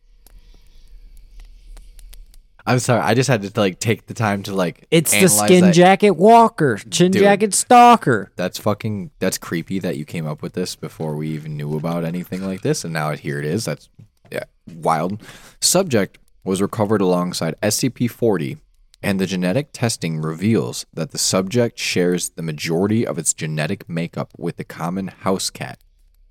[2.69, 4.87] I'm sorry, I just had to like take the time to like.
[4.91, 5.75] It's the skin that.
[5.75, 7.23] jacket walker, chin Dude.
[7.23, 8.31] jacket stalker.
[8.37, 9.11] That's fucking.
[9.21, 12.61] That's creepy that you came up with this before we even knew about anything like
[12.61, 13.65] this, and now here it is.
[13.65, 13.89] That's
[14.31, 15.23] yeah, wild.
[15.63, 18.59] Subject was recovered alongside SCP-40,
[19.03, 24.35] and the genetic testing reveals that the subject shares the majority of its genetic makeup
[24.37, 25.79] with the common house cat,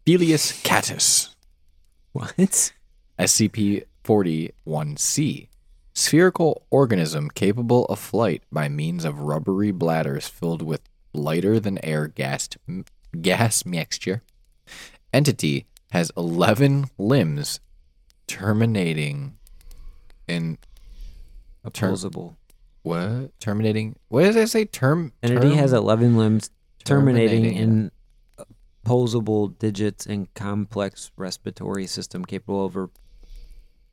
[0.06, 1.34] Felius catus.
[2.14, 2.74] What?
[3.20, 5.50] SCP 41C.
[5.98, 10.82] Spherical organism capable of flight by means of rubbery bladders filled with
[11.12, 12.50] lighter than air gas,
[13.20, 14.22] gas mixture.
[15.12, 17.60] Entity has 11 limbs
[18.28, 19.38] terminating
[20.28, 20.60] in
[21.64, 22.38] Opposable.
[22.84, 26.52] what terminating what does it say term Entity term- has 11 limbs
[26.84, 27.92] terminating, terminating, in
[28.86, 32.76] opposable digits and complex respiratory system capable of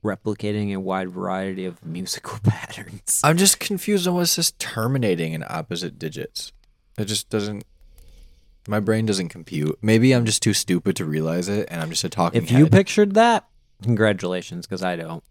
[0.04, 3.20] replicating a wide variety of musical patterns.
[3.24, 6.52] I'm just confused on what this terminating in opposite digits.
[6.96, 7.64] It just doesn't.
[8.68, 9.78] My brain doesn't compute.
[9.82, 12.64] Maybe I'm just too stupid to realize it, and I'm just a talking if you
[12.64, 12.72] head.
[12.72, 13.46] pictured that,
[13.82, 15.24] congratulations, because I don't.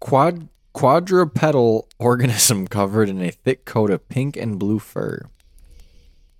[0.00, 5.22] Quad quadrupedal organism covered in a thick coat of pink and blue fur.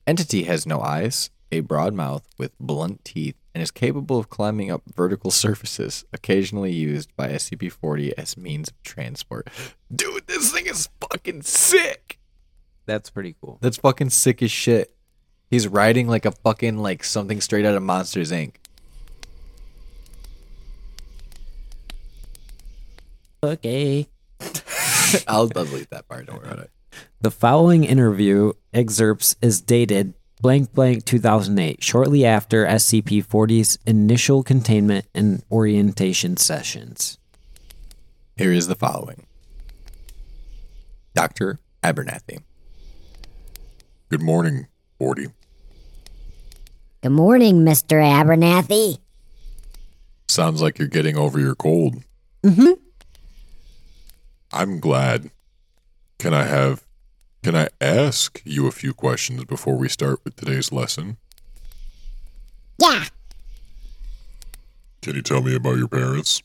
[0.07, 4.71] Entity has no eyes, a broad mouth with blunt teeth, and is capable of climbing
[4.71, 9.49] up vertical surfaces, occasionally used by SCP-40 as means of transport.
[9.95, 12.19] Dude, this thing is fucking sick.
[12.87, 13.59] That's pretty cool.
[13.61, 14.95] That's fucking sick as shit.
[15.51, 18.55] He's riding like a fucking like something straight out of Monsters Inc.
[23.43, 24.09] Okay.
[25.29, 26.27] I'll delete that part.
[26.27, 26.71] Don't worry about it.
[27.21, 30.15] The following interview excerpts is dated
[30.45, 37.17] blank blank 2008, shortly after SCP 40's initial containment and orientation sessions.
[38.37, 39.25] Here is the following.
[41.15, 41.61] Dr.
[41.83, 42.43] Abernathy.
[44.11, 44.67] Good morning,
[44.99, 45.29] 40.
[47.01, 48.03] Good morning, Mr.
[48.03, 48.99] Abernathy.
[50.29, 52.05] Sounds like you're getting over your cold.
[52.43, 52.73] Mm-hmm.
[54.53, 55.31] I'm glad.
[56.19, 56.85] Can I have
[57.45, 61.19] can I ask you a few questions before we start with today's lesson?
[62.79, 63.05] Yeah,
[65.03, 66.43] Can you tell me about your parents?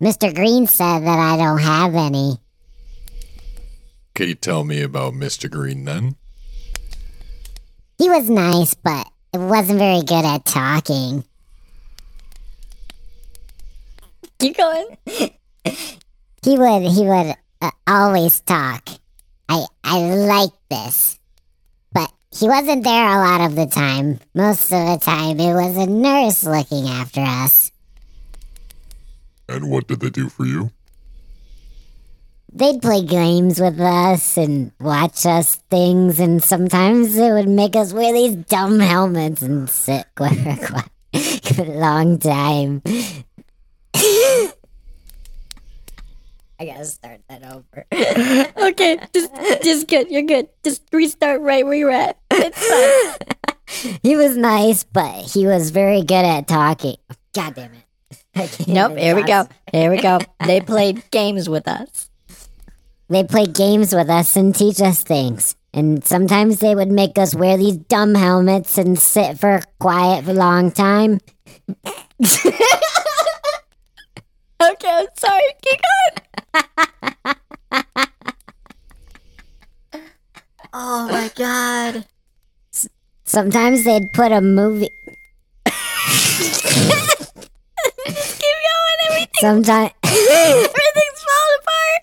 [0.00, 0.34] Mr.
[0.34, 2.38] Green said that I don't have any.
[4.14, 5.50] Can you tell me about Mr.
[5.50, 6.16] Green then?
[7.98, 11.22] He was nice, but it wasn't very good at talking.
[14.38, 14.96] Keep going.
[16.42, 18.88] He would he would uh, always talk.
[19.48, 21.18] I I like this.
[21.92, 24.20] But he wasn't there a lot of the time.
[24.34, 27.70] Most of the time it was a nurse looking after us.
[29.48, 30.70] And what did they do for you?
[32.52, 37.92] They'd play games with us and watch us things and sometimes they would make us
[37.92, 42.82] wear these dumb helmets and sit for quite a long time.
[46.58, 47.84] I gotta start that over.
[48.64, 49.30] Okay, just
[49.62, 50.10] just good.
[50.10, 50.48] You're good.
[50.64, 52.18] Just restart right where you're at.
[52.30, 53.96] It's fine.
[54.02, 56.96] he was nice, but he was very good at talking.
[57.34, 57.80] God damn it.
[58.66, 59.46] Nope, here we go.
[59.70, 60.18] Here we go.
[60.44, 62.10] They played games with us.
[63.08, 65.54] They played games with us and teach us things.
[65.72, 70.32] And sometimes they would make us wear these dumb helmets and sit for quiet for
[70.32, 71.20] a long time.
[74.62, 75.42] Okay, I'm sorry.
[75.62, 76.22] Keep going.
[80.72, 82.06] Oh my god.
[83.24, 84.88] Sometimes they'd put a movie.
[85.66, 87.34] Just
[88.40, 88.98] keep going.
[89.08, 89.90] Everything, Sometimes.
[90.04, 92.02] everything's falling apart.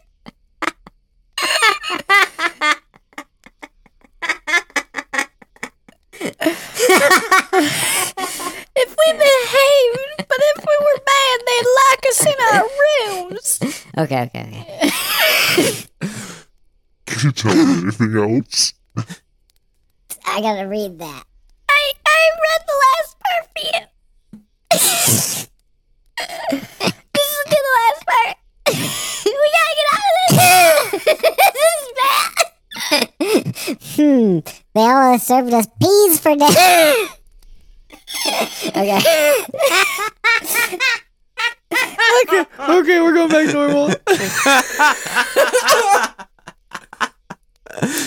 [8.84, 13.50] If we behaved, but if we were bad, they'd lock us in our rooms.
[13.98, 14.66] Okay, okay, okay.
[17.06, 18.74] Can you tell me anything else?
[20.26, 21.24] I gotta read that.
[21.70, 23.82] I I read the last part for you.
[24.72, 25.50] this is
[27.50, 28.36] the last part.
[29.26, 31.04] we gotta get out of this.
[31.52, 32.36] this is bad.
[33.98, 34.40] Hmm.
[34.74, 36.94] They all served us peas for dinner.
[38.68, 39.34] Okay.
[42.24, 43.92] Okay, Okay, we're going back to normal.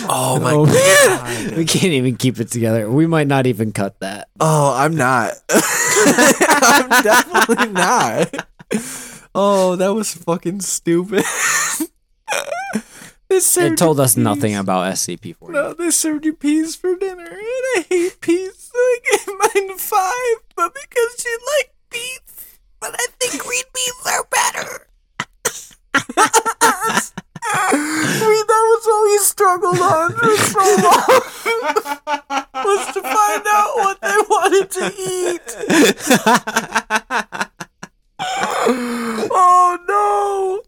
[0.09, 0.67] oh my oh.
[0.67, 1.57] god.
[1.57, 2.91] We can't even keep it together.
[2.91, 4.29] We might not even cut that.
[4.41, 5.33] Oh, I'm not.
[5.51, 8.47] I'm definitely not.
[9.35, 11.25] Oh, that was fucking stupid.
[13.37, 15.53] It told us nothing about SCP 40.
[15.53, 18.71] No, they served you peas for dinner, and I hate peas.
[18.75, 24.27] I gave mine five, but because she liked beets, but I think green beans are
[24.31, 24.87] better.
[27.47, 32.43] I mean, that was what we struggled on for so long.
[32.65, 35.57] was to find out what they wanted to eat.
[39.31, 40.63] oh no!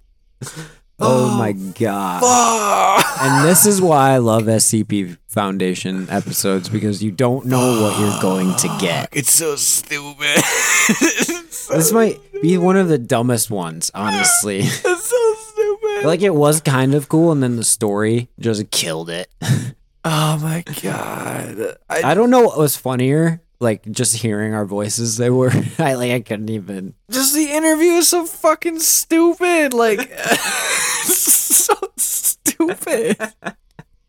[0.98, 3.04] Oh oh, my god.
[3.20, 8.20] And this is why I love SCP Foundation episodes because you don't know what you're
[8.22, 9.10] going to get.
[9.12, 10.42] It's so stupid.
[11.68, 14.58] This might be one of the dumbest ones, honestly.
[14.62, 16.04] it's so stupid.
[16.06, 19.28] like it was kind of cool and then the story just killed it.
[20.08, 21.78] Oh my god.
[21.90, 25.16] I, I don't know what was funnier, like just hearing our voices.
[25.16, 29.74] They were I like I couldn't even just the interview is so fucking stupid.
[29.74, 30.08] Like
[32.86, 33.32] stupid.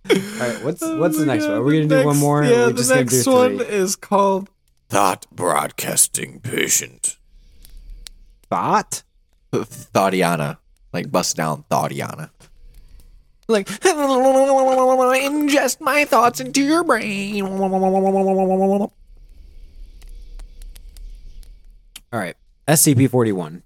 [0.10, 1.60] All right, what's oh what's Oh the next God, one?
[1.60, 2.42] Are we the gonna do one more?
[2.44, 3.68] Yeah, we the just gonna next do one three?
[3.68, 4.50] is called
[4.88, 7.18] Thought Broadcasting Patient.
[8.50, 9.04] Thought?
[9.52, 10.60] Thoughtiana.
[10.94, 12.30] Like bust down Thoughtiana.
[13.50, 17.44] Like ingest my thoughts into your brain.
[17.44, 18.90] All
[22.14, 22.36] right.
[22.68, 23.64] SCP 41.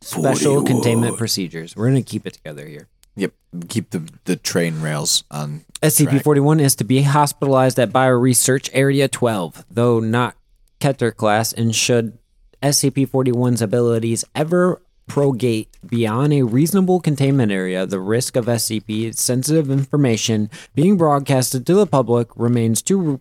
[0.00, 0.66] Special 41.
[0.66, 1.76] containment procedures.
[1.76, 2.88] We're gonna keep it together here.
[3.16, 3.32] Yep.
[3.68, 5.64] Keep the the train rails on.
[5.82, 10.34] SCP 41 is to be hospitalized at Bioresearch Area 12, though not
[10.80, 12.18] Keter class, and should
[12.62, 19.70] SCP 41's abilities ever progate beyond a reasonable containment area, the risk of SCP sensitive
[19.70, 23.20] information being broadcasted to the public remains too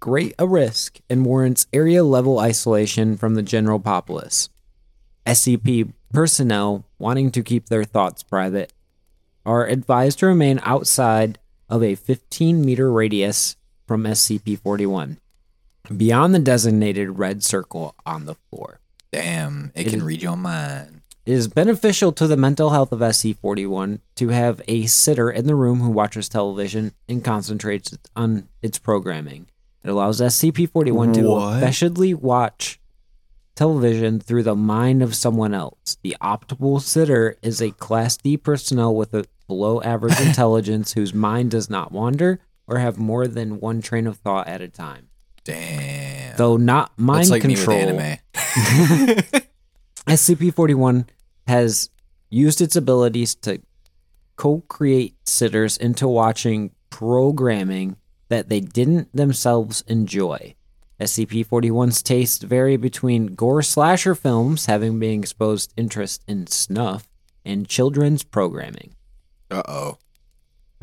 [0.00, 4.48] great a risk and warrants area level isolation from the general populace.
[5.26, 8.72] SCP personnel wanting to keep their thoughts private
[9.44, 11.38] are advised to remain outside
[11.68, 15.18] of a 15 meter radius from SCP 41,
[15.96, 18.80] beyond the designated red circle on the floor.
[19.12, 21.02] Damn, it, can read your mind.
[21.26, 25.46] It is beneficial to the mental health of SC 41 to have a sitter in
[25.46, 29.46] the room who watches television and concentrates on its programming.
[29.84, 32.79] It allows SCP 41 to effectively watch
[33.60, 35.98] television through the mind of someone else.
[36.02, 41.50] The optimal sitter is a Class D personnel with a below average intelligence whose mind
[41.50, 45.10] does not wander or have more than one train of thought at a time.
[45.44, 46.38] Damn.
[46.38, 47.76] Though not mind like control.
[47.76, 48.18] me with anime.
[50.06, 51.04] SCP 41
[51.46, 51.90] has
[52.30, 53.60] used its abilities to
[54.36, 57.98] co create sitters into watching programming
[58.30, 60.54] that they didn't themselves enjoy.
[61.00, 67.08] SCP 41's tastes vary between gore slasher films, having been exposed interest in snuff,
[67.44, 68.94] and children's programming.
[69.50, 69.98] Uh oh.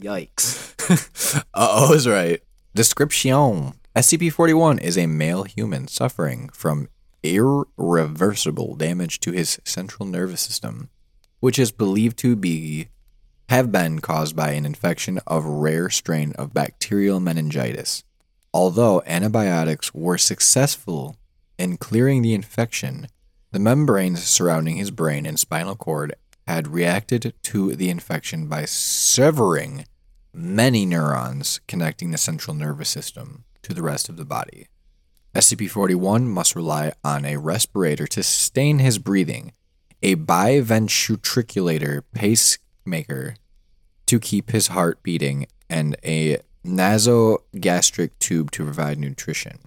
[0.00, 0.74] Yikes.
[1.52, 2.40] Uh oh is right.
[2.74, 3.74] Description.
[3.94, 6.88] SCP 41 is a male human suffering from
[7.22, 10.88] irreversible damage to his central nervous system,
[11.40, 12.88] which is believed to be
[13.50, 18.04] have been caused by an infection of rare strain of bacterial meningitis.
[18.58, 21.16] Although antibiotics were successful
[21.60, 23.06] in clearing the infection,
[23.52, 26.16] the membranes surrounding his brain and spinal cord
[26.48, 29.84] had reacted to the infection by severing
[30.34, 34.66] many neurons connecting the central nervous system to the rest of the body.
[35.36, 39.52] SCP 41 must rely on a respirator to sustain his breathing,
[40.02, 43.36] a biventriculator pacemaker
[44.06, 46.38] to keep his heart beating, and a
[46.68, 49.58] nasogastric tube to provide nutrition.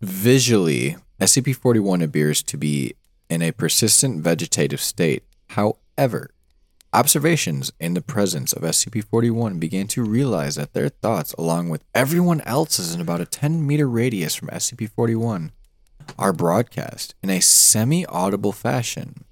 [0.00, 2.94] Visually, SCP 41 appears to be
[3.30, 5.24] in a persistent vegetative state.
[5.50, 6.30] However,
[6.92, 11.84] observations in the presence of SCP 41 began to realize that their thoughts, along with
[11.94, 15.52] everyone else's in about a 10 meter radius from SCP 41,
[16.18, 19.24] are broadcast in a semi audible fashion.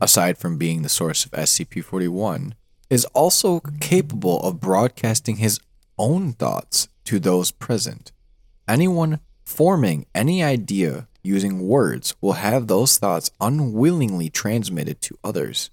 [0.00, 2.54] Aside from being the source of SCP 41,
[2.92, 5.58] is also capable of broadcasting his
[5.96, 8.12] own thoughts to those present.
[8.68, 15.70] Anyone forming any idea using words will have those thoughts unwillingly transmitted to others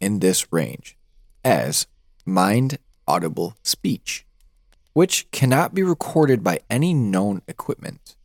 [0.00, 0.96] in this range
[1.44, 1.86] as
[2.24, 4.24] mind audible speech,
[4.94, 8.16] which cannot be recorded by any known equipment.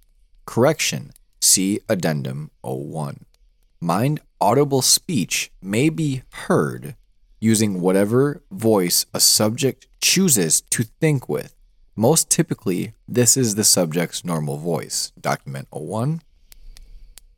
[0.46, 3.26] Correction See Addendum 01.
[3.82, 6.96] Mind audible speech may be heard
[7.40, 11.56] using whatever voice a subject chooses to think with.
[11.96, 15.12] Most typically, this is the subject's normal voice.
[15.20, 16.22] Document 01.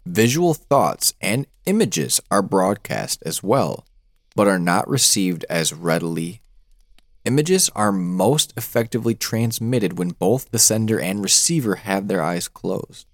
[0.06, 3.86] Visual thoughts and images are broadcast as well,
[4.36, 6.42] but are not received as readily.
[7.26, 13.06] Images are most effectively transmitted when both the sender and receiver have their eyes closed.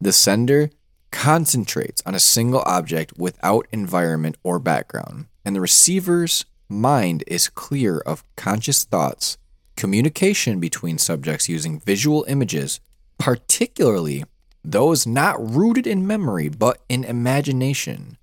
[0.00, 0.70] The sender
[1.10, 7.98] concentrates on a single object without environment or background, and the receiver's mind is clear
[7.98, 9.38] of conscious thoughts.
[9.76, 12.80] Communication between subjects using visual images,
[13.18, 14.24] particularly
[14.64, 18.18] those not rooted in memory but in imagination,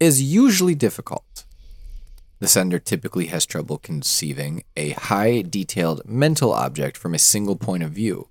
[0.00, 1.44] is usually difficult.
[2.38, 7.82] The sender typically has trouble conceiving a high detailed mental object from a single point
[7.82, 8.28] of view,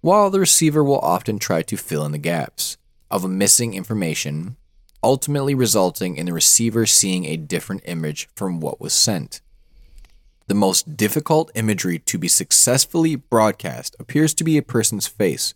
[0.00, 2.76] while the receiver will often try to fill in the gaps
[3.10, 4.56] of missing information,
[5.02, 9.40] ultimately resulting in the receiver seeing a different image from what was sent.
[10.46, 15.54] The most difficult imagery to be successfully broadcast appears to be a person's face,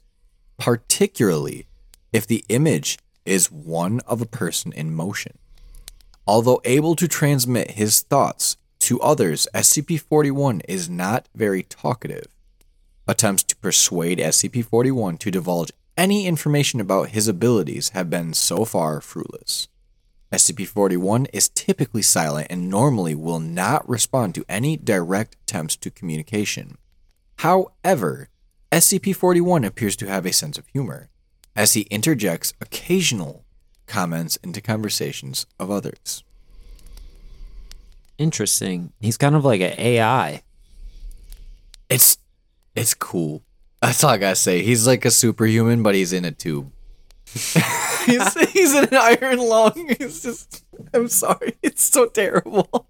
[0.58, 1.66] particularly
[2.12, 5.38] if the image is one of a person in motion.
[6.26, 12.26] Although able to transmit his thoughts to others, SCP 41 is not very talkative.
[13.08, 18.64] Attempts to persuade SCP 41 to divulge any information about his abilities have been so
[18.64, 19.68] far fruitless.
[20.32, 25.90] SCP 41 is typically silent and normally will not respond to any direct attempts to
[25.90, 26.78] communication.
[27.36, 28.30] However,
[28.70, 31.10] SCP 41 appears to have a sense of humor,
[31.54, 33.44] as he interjects occasional
[33.86, 36.24] comments into conversations of others.
[38.16, 38.92] Interesting.
[39.00, 40.42] He's kind of like an AI.
[41.90, 42.16] It's
[42.74, 43.42] it's cool.
[43.82, 44.62] That's all I gotta say.
[44.62, 46.70] He's like a superhuman, but he's in a tube.
[47.34, 49.72] he's, he's in an iron lung.
[50.00, 50.64] It's just
[50.94, 51.54] I'm sorry.
[51.62, 52.86] It's so terrible.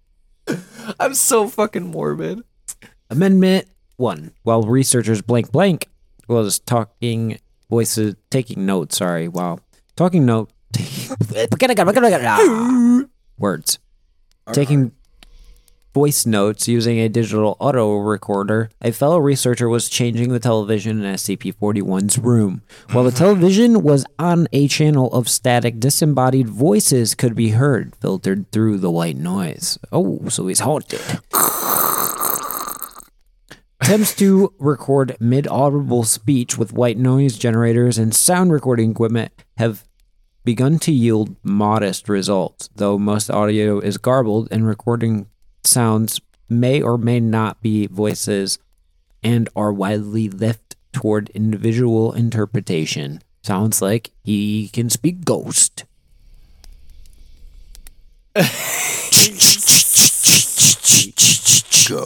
[1.01, 2.43] I'm so fucking morbid.
[3.09, 4.33] Amendment one.
[4.43, 5.89] While researchers blank blank
[6.29, 7.39] was talking
[7.71, 9.61] voices taking notes, sorry, while
[9.97, 10.51] talking note
[13.39, 13.79] words.
[14.53, 14.93] Taking
[15.93, 21.15] voice notes using a digital auto recorder, a fellow researcher was changing the television in
[21.15, 22.63] SCP 41's room.
[22.91, 23.19] While the mm-hmm.
[23.19, 28.91] television was on a channel of static, disembodied voices could be heard, filtered through the
[28.91, 29.79] white noise.
[29.93, 31.01] Oh, so he's haunted.
[33.81, 39.85] Attempts to record mid audible speech with white noise generators and sound recording equipment have
[40.45, 45.27] begun to yield modest results, though most audio is garbled and recording
[45.65, 48.59] sounds may or may not be voices
[49.23, 53.23] and are widely left toward individual interpretation.
[53.43, 55.85] Sounds like he can speak ghost.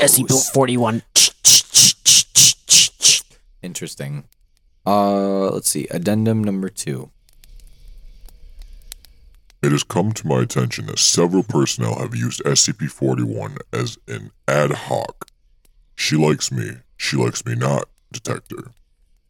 [0.01, 1.03] SCP 41.
[3.63, 4.25] Interesting.
[4.87, 5.87] Uh, let's see.
[5.91, 7.11] Addendum number two.
[9.63, 14.31] It has come to my attention that several personnel have used SCP 41 as an
[14.47, 15.29] ad hoc.
[15.95, 18.71] She likes me, she likes me not detector.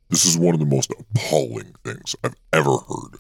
[0.09, 3.19] This is one of the most appalling things I've ever heard.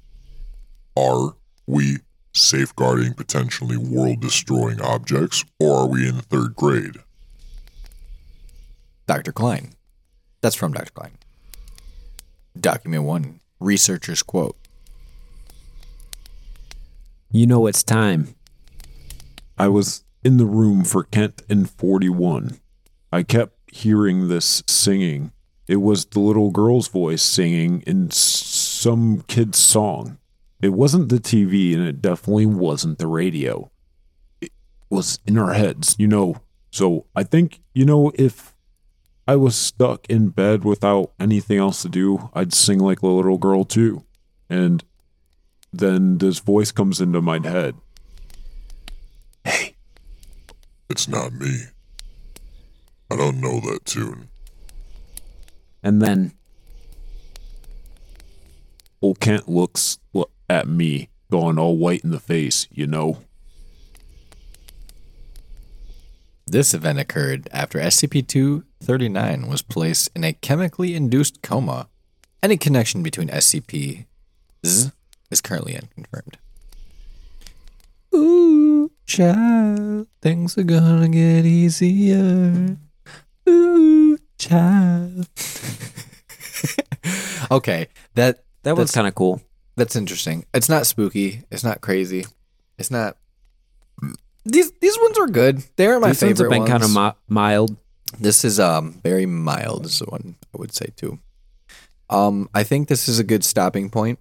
[0.97, 1.37] Are
[1.67, 1.99] we
[2.33, 6.97] safeguarding potentially world destroying objects, or are we in third grade?
[9.07, 9.33] Dr.
[9.33, 9.73] Klein.
[10.41, 10.91] That's from Dr.
[10.93, 11.13] Klein.
[12.59, 13.41] Document one.
[13.59, 14.57] Researcher's quote.
[17.37, 18.35] You know it's time.
[19.59, 22.59] I was in the room for Kent and 41.
[23.13, 25.33] I kept hearing this singing.
[25.69, 30.17] It was the little girl's voice singing in some kid's song.
[30.63, 33.71] It wasn't the TV and it definitely wasn't the radio.
[34.41, 34.53] It
[34.89, 36.37] was in our heads, you know.
[36.71, 38.57] So I think, you know, if
[39.29, 43.37] I was stuck in bed without anything else to do, I'd sing like the little
[43.37, 44.05] girl too.
[44.49, 44.83] And
[45.79, 47.75] then this voice comes into my head.
[49.45, 49.75] Hey,
[50.89, 51.65] It's not me.
[53.11, 54.29] I don't know that tune.
[55.83, 56.33] And then
[59.01, 59.99] old Kent looks
[60.49, 63.19] at me, going all white in the face, you know?
[66.47, 71.89] This event occurred after SCP 239 was placed in a chemically induced coma.
[72.43, 74.07] Any connection between SCP
[74.65, 74.91] Z
[75.31, 76.39] is currently unconfirmed.
[78.15, 82.77] Ooh, child, things are gonna get easier.
[83.49, 85.29] Ooh, child.
[87.51, 89.41] okay, that that was kind of cool.
[89.77, 90.45] that's interesting.
[90.55, 91.43] It's not spooky.
[91.51, 92.25] It's not crazy.
[92.79, 93.17] It's not.
[94.45, 95.63] These these ones are good.
[95.77, 97.77] They are my These ones have been kind of mi- mild.
[98.19, 99.87] This is um very mild.
[99.87, 101.19] Is the one I would say too.
[102.09, 104.21] Um, I think this is a good stopping point,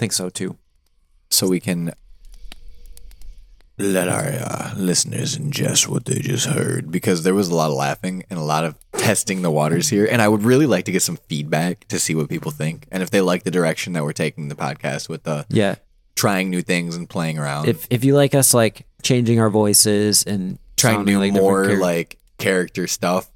[0.00, 0.56] think so too.
[1.30, 1.92] so we can
[3.78, 7.76] let our uh, listeners ingest what they just heard because there was a lot of
[7.76, 10.92] laughing and a lot of testing the waters here, and I would really like to
[10.92, 14.04] get some feedback to see what people think and if they like the direction that
[14.04, 15.76] we're taking the podcast with the Yeah.
[16.14, 17.68] trying new things and playing around.
[17.68, 21.64] If if you like us like changing our voices and trying to do like more
[21.66, 23.30] char- like character stuff.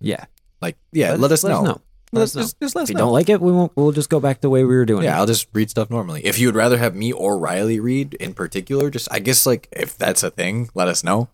[0.00, 0.24] yeah,
[0.62, 1.44] Like, yeah, let, us.
[1.44, 1.80] Let let's us know.
[2.14, 3.00] Just, just let If you know.
[3.04, 3.72] don't like it, we won't.
[3.76, 5.18] We'll just go back the way we were doing Yeah, it.
[5.20, 6.24] I'll just read stuff normally.
[6.24, 9.68] If you would rather have me or Riley read in particular, just I guess like
[9.72, 11.28] if that's a thing, let us know.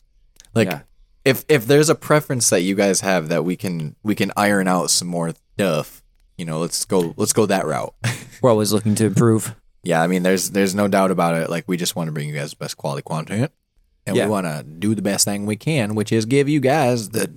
[0.55, 0.81] Like Yeah.
[1.25, 4.69] if if there's a preference that you guys have that we can we can iron
[4.69, 6.03] out some more stuff,
[6.37, 7.95] you know, let's go let's go that route.
[8.43, 9.55] We're always looking to improve.
[9.83, 11.49] yeah, I mean there's there's no doubt about it.
[11.49, 13.51] Like we just want to bring you guys the best quality content.
[14.09, 14.27] And Yeah.
[14.27, 17.29] we want to do the best thing we can, which is give you guys the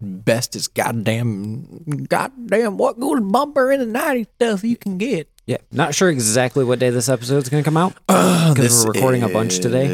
[0.00, 5.28] bestest goddamn goddamn what goes bump in the night stuff you can get.
[5.46, 8.54] Yeah, not sure exactly what day this episode is going to come out because uh,
[8.56, 9.88] This we're recording a bunch today.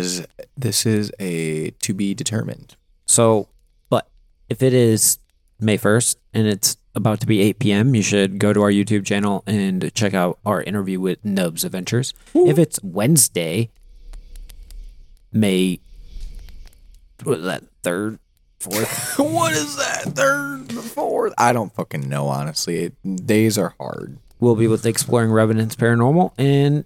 [0.56, 2.76] This is a to be determined.
[3.06, 3.48] So,
[3.88, 4.08] but
[4.48, 5.18] if it is
[5.58, 9.04] May 1st and it's about to be 8 p.m., you should go to our YouTube
[9.06, 12.12] channel and check out our interview with Nubs Adventures.
[12.34, 13.70] If it's Wednesday,
[15.32, 15.80] May,
[17.22, 18.18] what is that, 3rd,
[18.60, 19.18] 4th?
[19.32, 20.14] what is that?
[20.14, 21.34] Third, fourth?
[21.38, 22.28] I don't fucking know.
[22.28, 24.18] Honestly, it, days are hard.
[24.40, 26.32] we'll be with Exploring Revenants Paranormal.
[26.38, 26.84] And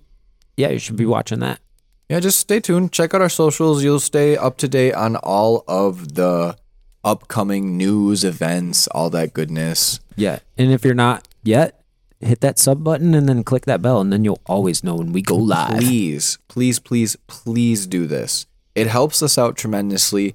[0.56, 1.60] yeah, you should be watching that.
[2.08, 2.92] Yeah, just stay tuned.
[2.92, 3.84] Check out our socials.
[3.84, 6.56] You'll stay up to date on all of the
[7.04, 10.00] upcoming news, events, all that goodness.
[10.16, 10.40] Yeah.
[10.58, 11.80] And if you're not yet,
[12.20, 15.12] hit that sub button and then click that bell, and then you'll always know when
[15.12, 15.78] we go live.
[15.78, 18.46] Please, please, please, please do this.
[18.74, 20.34] It helps us out tremendously.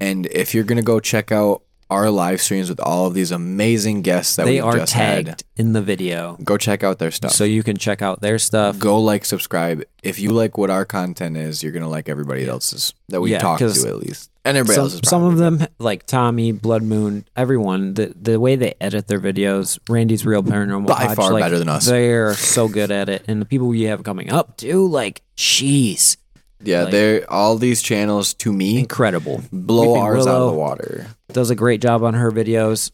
[0.00, 4.02] And if you're gonna go check out our live streams with all of these amazing
[4.02, 6.36] guests that They we are just tagged had, in the video.
[6.42, 7.30] go check out their stuff.
[7.30, 8.76] So you can check out their stuff.
[8.78, 12.92] go like subscribe if you like what our content is you're gonna like everybody else's
[13.08, 16.06] that we Yeah, talk to at least and everybody some, else's some of them like
[16.06, 21.14] tommy blood moon everyone the, the way they edit their videos randy's real paranormal By
[21.14, 21.86] far like, better than us.
[21.86, 26.16] they're so good at it and the people we have coming up too like jeez
[26.62, 29.42] yeah like- they're all these channels to me incredible.
[29.52, 31.06] blow Weeping ours out of the water.
[31.32, 32.90] does a great job on her videos.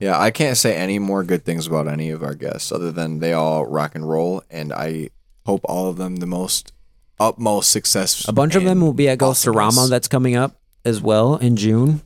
[0.00, 3.20] Yeah i can't say any more good things about any of our guests other than
[3.20, 5.08] they all rock and roll and i
[5.46, 6.72] hope all of them the most
[7.20, 11.36] utmost success a bunch of them will be at Ghostorama that's coming up as well
[11.36, 12.02] in june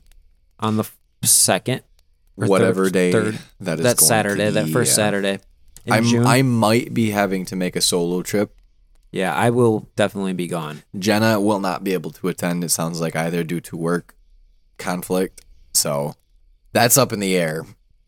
[0.60, 0.84] on the
[1.24, 1.82] second
[2.36, 4.94] or whatever third- day third that is that going to saturday that first yeah.
[4.96, 5.38] saturday
[5.90, 8.54] I'm, I might be having to make a solo trip
[9.10, 12.64] yeah i will definitely be gone Jenna will not be able to attend.
[12.64, 14.14] It sounds like either due to work
[14.78, 15.44] conflict.
[15.74, 16.14] So
[16.72, 17.64] that's up in the air.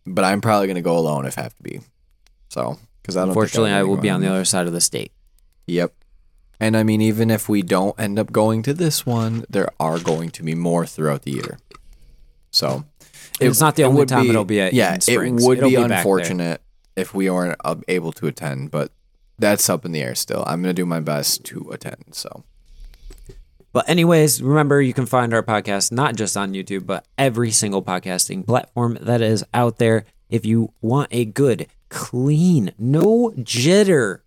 [0.07, 1.80] But I'm probably going to go alone if I have to be.
[2.48, 3.30] So because I don't.
[3.30, 5.12] unfortunately i will be on the other side of the state
[5.66, 5.94] Yep.
[6.59, 9.98] And I mean, even if we don't end up going to this one, there are
[9.98, 11.59] going to be more throughout the year.
[12.51, 12.84] So
[13.40, 16.61] It's not the only time it'll be at Yeah, it would It'll be, be unfortunate
[16.96, 18.90] if we aren't uh, able to attend, but
[19.41, 20.45] that's up in the air still.
[20.47, 22.05] I'm gonna do my best to attend.
[22.12, 22.45] So
[23.72, 27.82] But anyways, remember you can find our podcast not just on YouTube, but every single
[27.82, 30.05] podcasting platform that is out there.
[30.28, 34.20] If you want a good, clean, no jitter,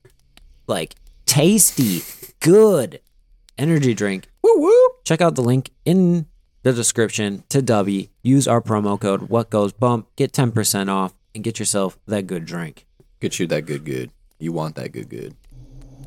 [0.68, 0.95] like
[1.26, 2.01] tasty,
[2.39, 2.99] good
[3.57, 6.26] energy drink, woo woo, check out the link in
[6.64, 8.09] the description to Dubby.
[8.22, 12.45] Use our promo code What Goes Bump, get 10% off, and get yourself that good
[12.45, 12.86] drink.
[13.20, 14.11] get you that good, good.
[14.39, 15.36] You want that good, good.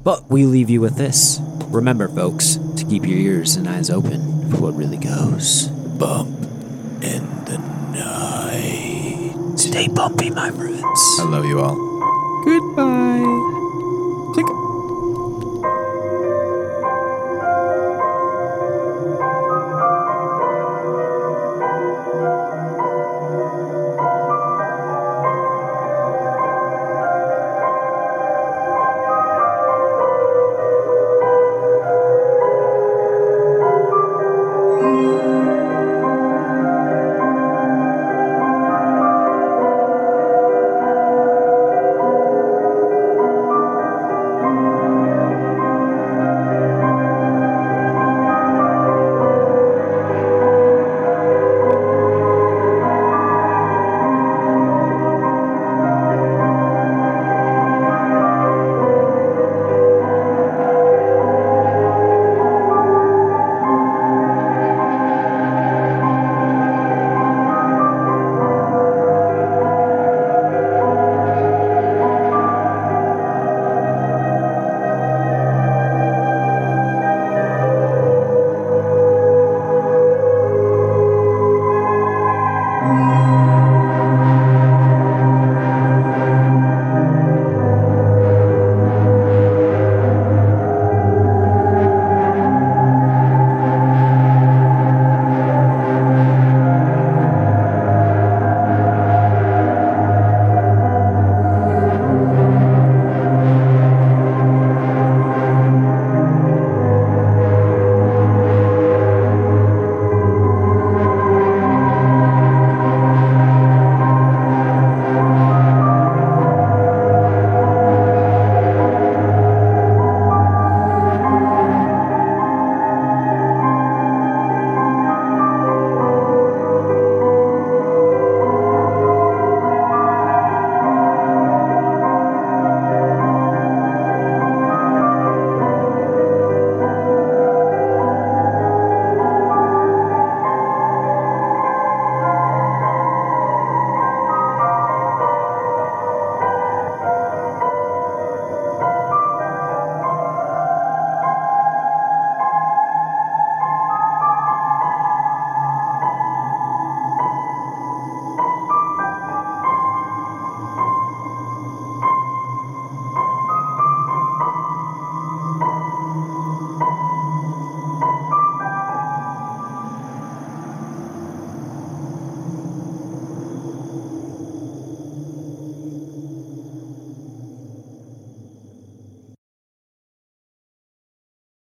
[0.02, 1.40] But we leave you with this.
[1.66, 5.68] Remember, folks, to keep your ears and eyes open for what really goes.
[5.98, 6.28] Bump
[7.02, 7.58] in the
[7.92, 9.58] night.
[9.58, 11.00] Stay bumpy, my friends.
[11.18, 11.74] I love you all.
[12.44, 13.24] Goodbye.
[14.34, 14.75] Click.